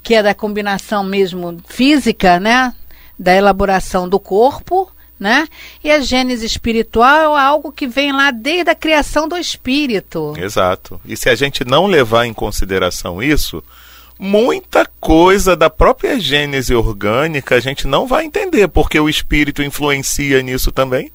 que 0.00 0.14
é 0.14 0.22
da 0.22 0.32
combinação 0.32 1.02
mesmo 1.02 1.60
física, 1.66 2.38
né? 2.38 2.72
Da 3.18 3.34
elaboração 3.34 4.08
do 4.08 4.20
corpo 4.20 4.88
né? 5.22 5.46
E 5.82 5.90
a 5.90 6.00
gênese 6.00 6.44
espiritual 6.44 7.38
é 7.38 7.40
algo 7.40 7.70
que 7.72 7.86
vem 7.86 8.12
lá 8.12 8.32
desde 8.32 8.70
a 8.70 8.74
criação 8.74 9.28
do 9.28 9.36
espírito. 9.36 10.34
Exato. 10.36 11.00
E 11.06 11.16
se 11.16 11.30
a 11.30 11.34
gente 11.36 11.64
não 11.64 11.86
levar 11.86 12.26
em 12.26 12.34
consideração 12.34 13.22
isso, 13.22 13.62
muita 14.18 14.84
coisa 15.00 15.56
da 15.56 15.70
própria 15.70 16.18
gênese 16.18 16.74
orgânica 16.74 17.54
a 17.54 17.60
gente 17.60 17.86
não 17.86 18.06
vai 18.06 18.24
entender, 18.24 18.66
porque 18.68 18.98
o 18.98 19.08
espírito 19.08 19.62
influencia 19.62 20.42
nisso 20.42 20.72
também. 20.72 21.10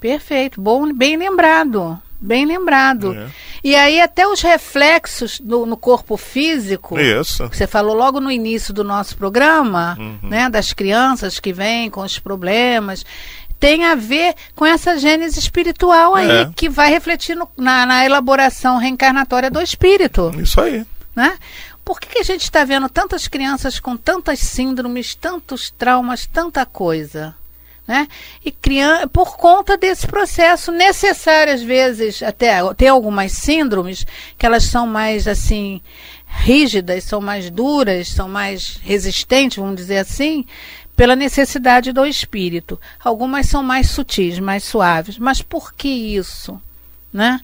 Perfeito, 0.00 0.60
bom, 0.60 0.92
bem 0.92 1.16
lembrado. 1.16 1.98
Bem 2.24 2.46
lembrado. 2.46 3.14
É. 3.14 3.26
E 3.64 3.74
aí 3.74 4.00
até 4.00 4.28
os 4.28 4.40
reflexos 4.40 5.40
no, 5.40 5.66
no 5.66 5.76
corpo 5.76 6.16
físico. 6.16 6.96
Isso. 6.98 7.48
Você 7.48 7.66
falou 7.66 7.96
logo 7.96 8.20
no 8.20 8.30
início 8.30 8.72
do 8.72 8.84
nosso 8.84 9.16
programa, 9.16 9.96
Uhum. 9.98 10.28
né, 10.30 10.48
das 10.48 10.72
crianças 10.72 11.40
que 11.40 11.52
vêm 11.52 11.90
com 11.90 12.00
os 12.00 12.20
problemas, 12.20 13.04
tem 13.62 13.84
a 13.84 13.94
ver 13.94 14.34
com 14.56 14.66
essa 14.66 14.98
gênese 14.98 15.38
espiritual 15.38 16.16
aí, 16.16 16.28
É. 16.28 16.50
que 16.56 16.68
vai 16.68 16.90
refletir 16.90 17.36
no- 17.36 17.48
na, 17.56 17.86
na 17.86 18.04
elaboração 18.04 18.76
reencarnatória 18.76 19.48
do 19.48 19.62
espírito, 19.62 20.32
Isso 20.36 20.60
aí. 20.60 20.84
né? 21.14 21.38
Por 21.84 22.00
que, 22.00 22.08
que 22.08 22.18
a 22.18 22.24
gente 22.24 22.42
está 22.42 22.64
vendo 22.64 22.88
tantas 22.88 23.28
crianças 23.28 23.78
com 23.78 23.96
tantas 23.96 24.40
síndromes, 24.40 25.14
tantos 25.14 25.70
traumas, 25.70 26.26
tanta 26.26 26.66
coisa? 26.66 27.36
Né? 27.86 28.08
E 28.44 28.50
crian 28.50 29.06
por 29.08 29.36
conta 29.36 29.76
desse 29.76 30.06
processo 30.08 30.72
necessário, 30.72 31.52
às 31.54 31.62
vezes, 31.62 32.20
até 32.22 32.58
tem 32.74 32.88
algumas 32.88 33.30
síndromes 33.32 34.04
que 34.36 34.44
elas 34.46 34.64
são 34.64 34.86
mais 34.88 35.28
assim 35.28 35.80
rígidas, 36.26 37.04
são 37.04 37.20
mais 37.20 37.50
duras, 37.50 38.08
são 38.08 38.28
mais 38.28 38.78
resistentes, 38.82 39.58
vamos 39.58 39.76
dizer 39.76 39.98
assim, 39.98 40.46
pela 41.02 41.16
necessidade 41.16 41.90
do 41.90 42.06
espírito. 42.06 42.80
Algumas 43.02 43.46
são 43.46 43.60
mais 43.60 43.90
sutis, 43.90 44.38
mais 44.38 44.62
suaves. 44.62 45.18
Mas 45.18 45.42
por 45.42 45.74
que 45.74 45.88
isso? 45.88 46.62
Né? 47.12 47.40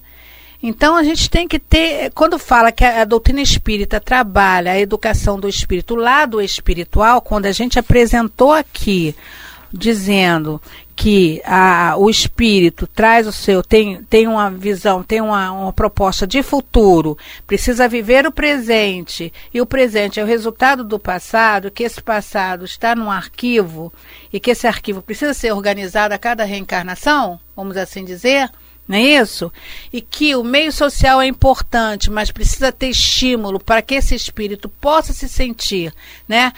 Então 0.63 0.95
a 0.95 1.03
gente 1.03 1.29
tem 1.29 1.45
que 1.45 1.59
ter, 1.59 2.09
quando 2.13 2.39
fala 2.39 2.71
que 2.71 2.85
a, 2.85 3.01
a 3.01 3.03
doutrina 3.03 3.41
espírita 3.41 3.99
trabalha 3.99 4.71
a 4.71 4.79
educação 4.79 5.37
do 5.37 5.49
espírito, 5.49 5.93
o 5.93 5.97
lado 5.97 6.41
espiritual, 6.41 7.21
quando 7.21 7.47
a 7.47 7.51
gente 7.51 7.77
apresentou 7.77 8.53
aqui 8.53 9.13
dizendo 9.73 10.61
que 10.99 11.41
a, 11.45 11.95
o 11.97 12.09
espírito 12.09 12.85
traz 12.85 13.25
o 13.25 13.31
seu, 13.31 13.63
tem, 13.63 14.03
tem 14.09 14.27
uma 14.27 14.51
visão, 14.51 15.01
tem 15.01 15.21
uma, 15.21 15.49
uma 15.49 15.71
proposta 15.71 16.27
de 16.27 16.43
futuro, 16.43 17.17
precisa 17.47 17.87
viver 17.87 18.27
o 18.27 18.33
presente, 18.33 19.31
e 19.53 19.61
o 19.61 19.65
presente 19.65 20.19
é 20.19 20.23
o 20.23 20.27
resultado 20.27 20.83
do 20.83 20.99
passado, 20.99 21.71
que 21.71 21.83
esse 21.83 22.01
passado 22.01 22.65
está 22.65 22.97
num 22.97 23.09
arquivo, 23.09 23.93
e 24.33 24.41
que 24.41 24.51
esse 24.51 24.67
arquivo 24.67 25.01
precisa 25.01 25.33
ser 25.33 25.53
organizado 25.53 26.13
a 26.13 26.17
cada 26.17 26.43
reencarnação, 26.43 27.39
vamos 27.55 27.77
assim 27.77 28.03
dizer, 28.03 28.51
não 28.85 28.97
é 28.97 29.01
isso? 29.01 29.53
E 29.93 30.01
que 30.01 30.35
o 30.35 30.43
meio 30.43 30.73
social 30.73 31.21
é 31.21 31.27
importante, 31.27 32.11
mas 32.11 32.29
precisa 32.29 32.73
ter 32.73 32.89
estímulo 32.89 33.57
para 33.57 33.81
que 33.81 33.95
esse 33.95 34.15
espírito 34.15 34.67
possa 34.67 35.13
se 35.13 35.29
sentir 35.29 35.93
né, 36.27 36.51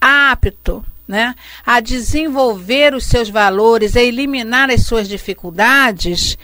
apto 0.00 0.84
né, 1.06 1.34
a 1.64 1.80
desenvolver 1.80 2.94
os 2.94 3.04
seus 3.04 3.28
valores, 3.28 3.96
a 3.96 4.02
eliminar 4.02 4.70
as 4.70 4.84
suas 4.84 5.08
dificuldades 5.08 6.36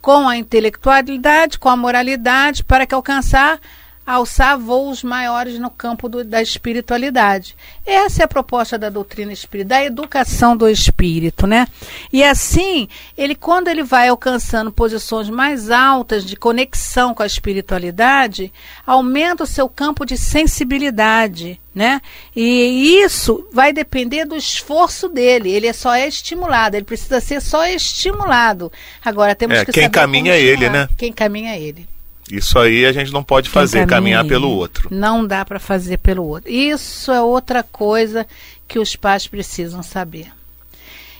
com 0.00 0.28
a 0.28 0.36
intelectualidade, 0.36 1.58
com 1.58 1.68
a 1.68 1.76
moralidade, 1.76 2.64
para 2.64 2.86
que 2.86 2.94
alcançar 2.94 3.60
alçar 4.06 4.58
voos 4.58 5.04
maiores 5.04 5.58
no 5.58 5.70
campo 5.70 6.08
do, 6.08 6.24
da 6.24 6.42
espiritualidade. 6.42 7.54
Essa 7.86 8.22
é 8.22 8.24
a 8.24 8.28
proposta 8.28 8.76
da 8.76 8.88
doutrina 8.88 9.32
espírita, 9.32 9.68
da 9.68 9.84
educação 9.84 10.56
do 10.56 10.68
espírito, 10.68 11.46
né? 11.46 11.66
E 12.12 12.24
assim, 12.24 12.88
ele 13.16 13.34
quando 13.34 13.68
ele 13.68 13.82
vai 13.82 14.08
alcançando 14.08 14.72
posições 14.72 15.28
mais 15.28 15.70
altas 15.70 16.24
de 16.24 16.34
conexão 16.34 17.14
com 17.14 17.22
a 17.22 17.26
espiritualidade, 17.26 18.52
aumenta 18.84 19.44
o 19.44 19.46
seu 19.46 19.68
campo 19.68 20.04
de 20.04 20.16
sensibilidade, 20.16 21.59
né? 21.74 22.00
E 22.34 23.00
isso 23.02 23.46
vai 23.52 23.72
depender 23.72 24.24
do 24.24 24.36
esforço 24.36 25.08
dele. 25.08 25.50
Ele 25.50 25.66
é 25.66 25.72
só 25.72 25.94
é 25.94 26.06
estimulado, 26.06 26.76
ele 26.76 26.84
precisa 26.84 27.20
ser 27.20 27.40
só 27.40 27.66
estimulado. 27.66 28.72
Agora 29.04 29.34
temos 29.34 29.58
É, 29.58 29.64
que 29.64 29.72
quem 29.72 29.84
saber 29.84 29.94
caminha 29.94 30.32
é 30.34 30.40
ele, 30.40 30.68
né? 30.68 30.88
Quem 30.96 31.12
caminha 31.12 31.54
é 31.54 31.60
ele. 31.60 31.86
Isso 32.30 32.58
aí 32.58 32.86
a 32.86 32.92
gente 32.92 33.12
não 33.12 33.24
pode 33.24 33.48
fazer, 33.48 33.78
caminha 33.86 34.18
caminhar 34.18 34.24
é 34.24 34.28
pelo 34.28 34.50
outro. 34.50 34.88
Não 34.90 35.26
dá 35.26 35.44
para 35.44 35.58
fazer 35.58 35.98
pelo 35.98 36.24
outro. 36.24 36.50
Isso 36.50 37.10
é 37.10 37.20
outra 37.20 37.62
coisa 37.62 38.26
que 38.68 38.78
os 38.78 38.94
pais 38.94 39.26
precisam 39.26 39.82
saber. 39.82 40.28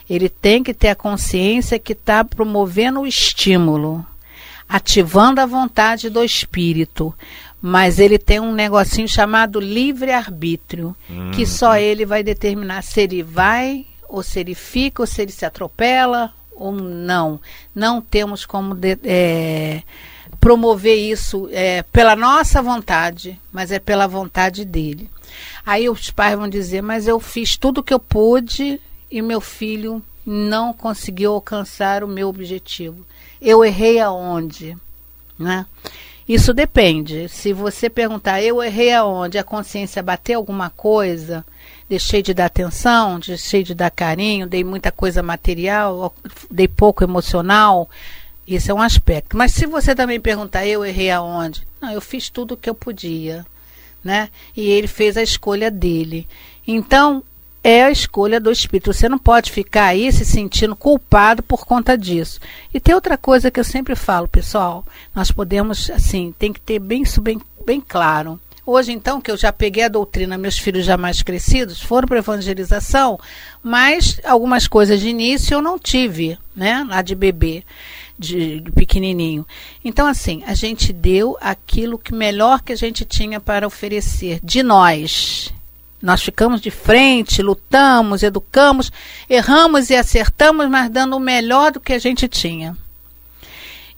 Ele 0.08 0.28
tem 0.28 0.62
que 0.62 0.74
ter 0.74 0.88
a 0.88 0.94
consciência 0.94 1.78
que 1.78 1.92
está 1.92 2.24
promovendo 2.24 3.00
o 3.00 3.06
estímulo, 3.06 4.04
ativando 4.68 5.40
a 5.40 5.46
vontade 5.46 6.08
do 6.10 6.22
espírito. 6.22 7.14
Mas 7.62 7.98
ele 7.98 8.18
tem 8.18 8.40
um 8.40 8.52
negocinho 8.54 9.06
chamado 9.08 9.60
livre-arbítrio, 9.60 10.96
que 11.34 11.44
só 11.46 11.76
ele 11.76 12.06
vai 12.06 12.22
determinar 12.22 12.82
se 12.82 13.00
ele 13.02 13.22
vai, 13.22 13.84
ou 14.08 14.22
se 14.22 14.40
ele 14.40 14.54
fica, 14.54 15.02
ou 15.02 15.06
se 15.06 15.20
ele 15.22 15.30
se 15.32 15.44
atropela, 15.44 16.32
ou 16.52 16.72
não. 16.72 17.40
Não 17.74 18.00
temos 18.00 18.46
como 18.46 18.74
de- 18.74 18.98
é, 19.04 19.82
promover 20.40 20.96
isso 20.96 21.48
é, 21.52 21.82
pela 21.82 22.16
nossa 22.16 22.62
vontade, 22.62 23.38
mas 23.52 23.70
é 23.70 23.78
pela 23.78 24.06
vontade 24.06 24.64
dele. 24.64 25.10
Aí 25.64 25.88
os 25.88 26.10
pais 26.10 26.36
vão 26.38 26.48
dizer, 26.48 26.82
mas 26.82 27.06
eu 27.06 27.20
fiz 27.20 27.56
tudo 27.56 27.78
o 27.78 27.82
que 27.84 27.92
eu 27.94 28.00
pude 28.00 28.80
e 29.10 29.20
meu 29.22 29.40
filho 29.40 30.02
não 30.24 30.72
conseguiu 30.72 31.32
alcançar 31.34 32.02
o 32.02 32.08
meu 32.08 32.28
objetivo. 32.28 33.04
Eu 33.40 33.64
errei 33.64 34.00
aonde? 34.00 34.76
Né? 35.38 35.64
Isso 36.30 36.54
depende. 36.54 37.28
Se 37.28 37.52
você 37.52 37.90
perguntar, 37.90 38.40
eu 38.40 38.62
errei 38.62 38.92
aonde? 38.92 39.36
A 39.36 39.42
consciência 39.42 40.00
bateu 40.00 40.38
alguma 40.38 40.70
coisa? 40.70 41.44
Deixei 41.88 42.22
de 42.22 42.32
dar 42.32 42.44
atenção? 42.44 43.18
Deixei 43.18 43.64
de 43.64 43.74
dar 43.74 43.90
carinho? 43.90 44.46
Dei 44.46 44.62
muita 44.62 44.92
coisa 44.92 45.24
material? 45.24 46.14
Dei 46.48 46.68
pouco 46.68 47.02
emocional? 47.02 47.90
Isso 48.46 48.70
é 48.70 48.74
um 48.74 48.80
aspecto. 48.80 49.36
Mas 49.36 49.50
se 49.50 49.66
você 49.66 49.92
também 49.92 50.20
perguntar, 50.20 50.64
eu 50.64 50.84
errei 50.84 51.10
aonde? 51.10 51.66
Não, 51.80 51.90
eu 51.90 52.00
fiz 52.00 52.30
tudo 52.30 52.54
o 52.54 52.56
que 52.56 52.70
eu 52.70 52.76
podia. 52.76 53.44
Né? 54.04 54.28
E 54.56 54.70
ele 54.70 54.86
fez 54.86 55.16
a 55.16 55.22
escolha 55.24 55.68
dele. 55.68 56.28
Então, 56.64 57.24
é 57.62 57.84
a 57.84 57.90
escolha 57.90 58.40
do 58.40 58.50
espírito. 58.50 58.92
Você 58.92 59.08
não 59.08 59.18
pode 59.18 59.50
ficar 59.52 59.86
aí 59.86 60.10
se 60.12 60.24
sentindo 60.24 60.74
culpado 60.74 61.42
por 61.42 61.66
conta 61.66 61.96
disso. 61.96 62.40
E 62.72 62.80
tem 62.80 62.94
outra 62.94 63.16
coisa 63.16 63.50
que 63.50 63.60
eu 63.60 63.64
sempre 63.64 63.94
falo, 63.94 64.26
pessoal. 64.26 64.84
Nós 65.14 65.30
podemos, 65.30 65.90
assim, 65.90 66.34
tem 66.38 66.52
que 66.52 66.60
ter 66.60 66.78
bem 66.78 67.02
isso 67.02 67.20
bem, 67.20 67.40
bem 67.64 67.80
claro. 67.80 68.40
Hoje, 68.64 68.92
então, 68.92 69.20
que 69.20 69.30
eu 69.30 69.36
já 69.36 69.52
peguei 69.52 69.84
a 69.84 69.88
doutrina, 69.88 70.38
meus 70.38 70.58
filhos 70.58 70.84
já 70.84 70.96
mais 70.96 71.22
crescidos 71.22 71.80
foram 71.82 72.06
para 72.06 72.18
evangelização, 72.18 73.18
mas 73.62 74.20
algumas 74.22 74.68
coisas 74.68 75.00
de 75.00 75.08
início 75.08 75.54
eu 75.54 75.62
não 75.62 75.78
tive, 75.78 76.38
né? 76.54 76.86
Lá 76.88 77.02
de 77.02 77.14
bebê, 77.14 77.64
de, 78.18 78.60
de 78.60 78.70
pequenininho. 78.70 79.46
Então, 79.84 80.06
assim, 80.06 80.44
a 80.46 80.54
gente 80.54 80.92
deu 80.92 81.36
aquilo 81.40 81.98
que 81.98 82.14
melhor 82.14 82.60
que 82.62 82.72
a 82.72 82.76
gente 82.76 83.04
tinha 83.04 83.40
para 83.40 83.66
oferecer 83.66 84.38
de 84.42 84.62
nós. 84.62 85.52
Nós 86.02 86.22
ficamos 86.22 86.60
de 86.60 86.70
frente, 86.70 87.42
lutamos, 87.42 88.22
educamos, 88.22 88.90
erramos 89.28 89.90
e 89.90 89.96
acertamos, 89.96 90.68
mas 90.68 90.90
dando 90.90 91.16
o 91.16 91.20
melhor 91.20 91.72
do 91.72 91.80
que 91.80 91.92
a 91.92 91.98
gente 91.98 92.26
tinha. 92.26 92.76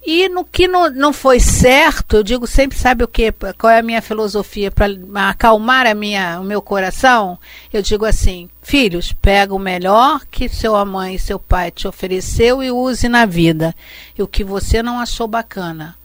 E 0.04 0.28
no 0.28 0.44
que 0.44 0.66
não, 0.66 0.90
não 0.90 1.12
foi 1.12 1.38
certo, 1.38 2.16
eu 2.16 2.24
digo 2.24 2.44
sempre, 2.44 2.76
sabe 2.76 3.04
o 3.04 3.08
que? 3.08 3.32
Qual 3.56 3.72
é 3.72 3.78
a 3.78 3.82
minha 3.84 4.02
filosofia 4.02 4.68
para 4.68 4.88
acalmar 5.28 5.86
a 5.86 5.94
minha, 5.94 6.40
o 6.40 6.44
meu 6.44 6.60
coração? 6.60 7.38
Eu 7.72 7.80
digo 7.82 8.04
assim, 8.04 8.50
filhos, 8.62 9.12
pega 9.12 9.54
o 9.54 9.60
melhor 9.60 10.22
que 10.28 10.48
sua 10.48 10.84
mãe 10.84 11.14
e 11.14 11.20
seu 11.20 11.38
pai 11.38 11.70
te 11.70 11.86
ofereceu 11.86 12.64
e 12.64 12.72
use 12.72 13.08
na 13.08 13.24
vida. 13.24 13.72
E 14.18 14.22
o 14.24 14.26
que 14.26 14.42
você 14.42 14.82
não 14.82 14.98
achou 14.98 15.28
bacana, 15.28 15.96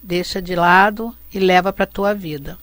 deixa 0.00 0.40
de 0.40 0.54
lado 0.54 1.12
e 1.34 1.40
leva 1.40 1.72
para 1.72 1.82
a 1.82 1.88
tua 1.88 2.14
vida. 2.14 2.56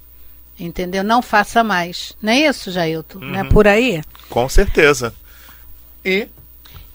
Entendeu? 0.60 1.04
Não 1.04 1.22
faça 1.22 1.64
mais. 1.64 2.16
Não 2.22 2.32
é 2.32 2.40
isso, 2.40 2.72
Jailton? 2.72 3.20
Não 3.20 3.40
é 3.40 3.44
por 3.44 3.68
aí? 3.68 4.02
Com 4.30 4.48
certeza. 4.48 5.14
E 6.04 6.28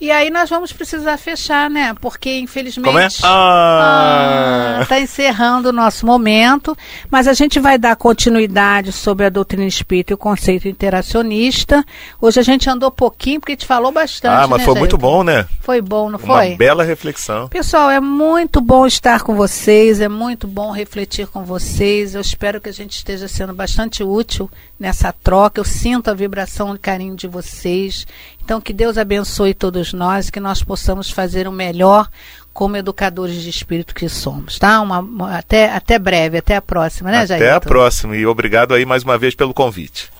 E 0.01 0.11
aí 0.11 0.31
nós 0.31 0.49
vamos 0.49 0.73
precisar 0.73 1.19
fechar, 1.19 1.69
né? 1.69 1.95
Porque, 2.01 2.39
infelizmente. 2.39 2.87
como 2.87 2.99
é? 2.99 3.07
Ah, 3.23 4.79
Está 4.83 4.99
encerrando 4.99 5.69
o 5.69 5.73
nosso 5.73 6.07
momento, 6.07 6.75
mas 7.11 7.29
a 7.29 7.35
gente 7.35 7.61
vai 7.61 7.77
dar 7.77 7.95
continuidade 7.97 8.93
sobre 8.93 9.27
a 9.27 9.29
doutrina 9.29 9.67
espírita 9.67 10.13
e 10.13 10.15
o 10.15 10.19
conceito 10.19 10.67
interacionista. 10.69 11.85
Hoje 12.21 12.41
a 12.41 12.43
gente 12.43 12.69
andou 12.71 12.91
pouquinho, 12.91 13.41
porque 13.41 13.53
a 13.53 13.57
gente 13.57 13.67
falou 13.67 13.93
bastante. 13.93 14.33
ah, 14.43 14.47
mas 14.47 14.61
né, 14.61 14.65
foi 14.65 14.75
muito 14.75 14.93
Jailton? 14.93 14.97
bom, 15.19 15.23
né? 15.23 15.47
Foi 15.61 15.83
bom, 15.83 16.09
não 16.09 16.19
Uma 16.19 16.39
foi? 16.39 16.57
bela 16.57 16.83
reflexão. 16.83 17.49
Pessoal, 17.49 17.91
é 17.91 18.01
muito 18.01 18.61
bom 18.63 18.87
estar 18.87 19.23
com 19.23 19.35
vocês, 19.35 20.01
é 20.01 20.09
muito 20.09 20.47
bom 20.49 20.71
refletir 20.71 21.27
com 21.27 21.45
vocês. 21.45 22.15
Eu 22.15 22.23
espero 22.23 22.59
que 22.59 22.71
a 22.71 22.73
gente 22.73 22.97
esteja 22.97 23.29
sendo 23.29 23.53
bastante 23.53 24.03
útil 24.03 24.51
nessa 24.79 25.13
troca. 25.13 25.61
Eu 25.61 25.65
sinto 25.65 26.09
a 26.11 26.15
vibração 26.15 26.75
e 26.75 26.79
carinho 26.79 27.15
de 27.15 27.27
vocês. 27.29 28.07
Então, 28.51 28.61
que 28.61 28.73
Deus 28.73 28.99
abençoe 28.99 29.55
todos 29.55 29.93
nós, 29.93 30.29
que 30.29 30.41
nós 30.41 30.61
possamos 30.61 31.09
fazer 31.09 31.47
o 31.47 31.53
melhor 31.53 32.09
como 32.53 32.77
educadores 32.77 33.41
de 33.41 33.49
espírito 33.49 33.95
que 33.95 34.09
somos, 34.09 34.59
tá? 34.59 34.81
Uma, 34.81 34.99
uma- 34.99 35.39
até, 35.39 35.71
até 35.73 36.01
breve, 36.01 36.39
até 36.39 36.57
a 36.57 36.61
próxima, 36.61 37.13
né, 37.13 37.25
Jair? 37.25 37.41
Até 37.45 37.53
a 37.53 37.61
próxima 37.61 38.17
e 38.17 38.27
obrigado 38.27 38.75
aí 38.75 38.85
mais 38.85 39.05
uma 39.05 39.17
vez 39.17 39.37
pelo 39.37 39.55
convite. 39.55 40.11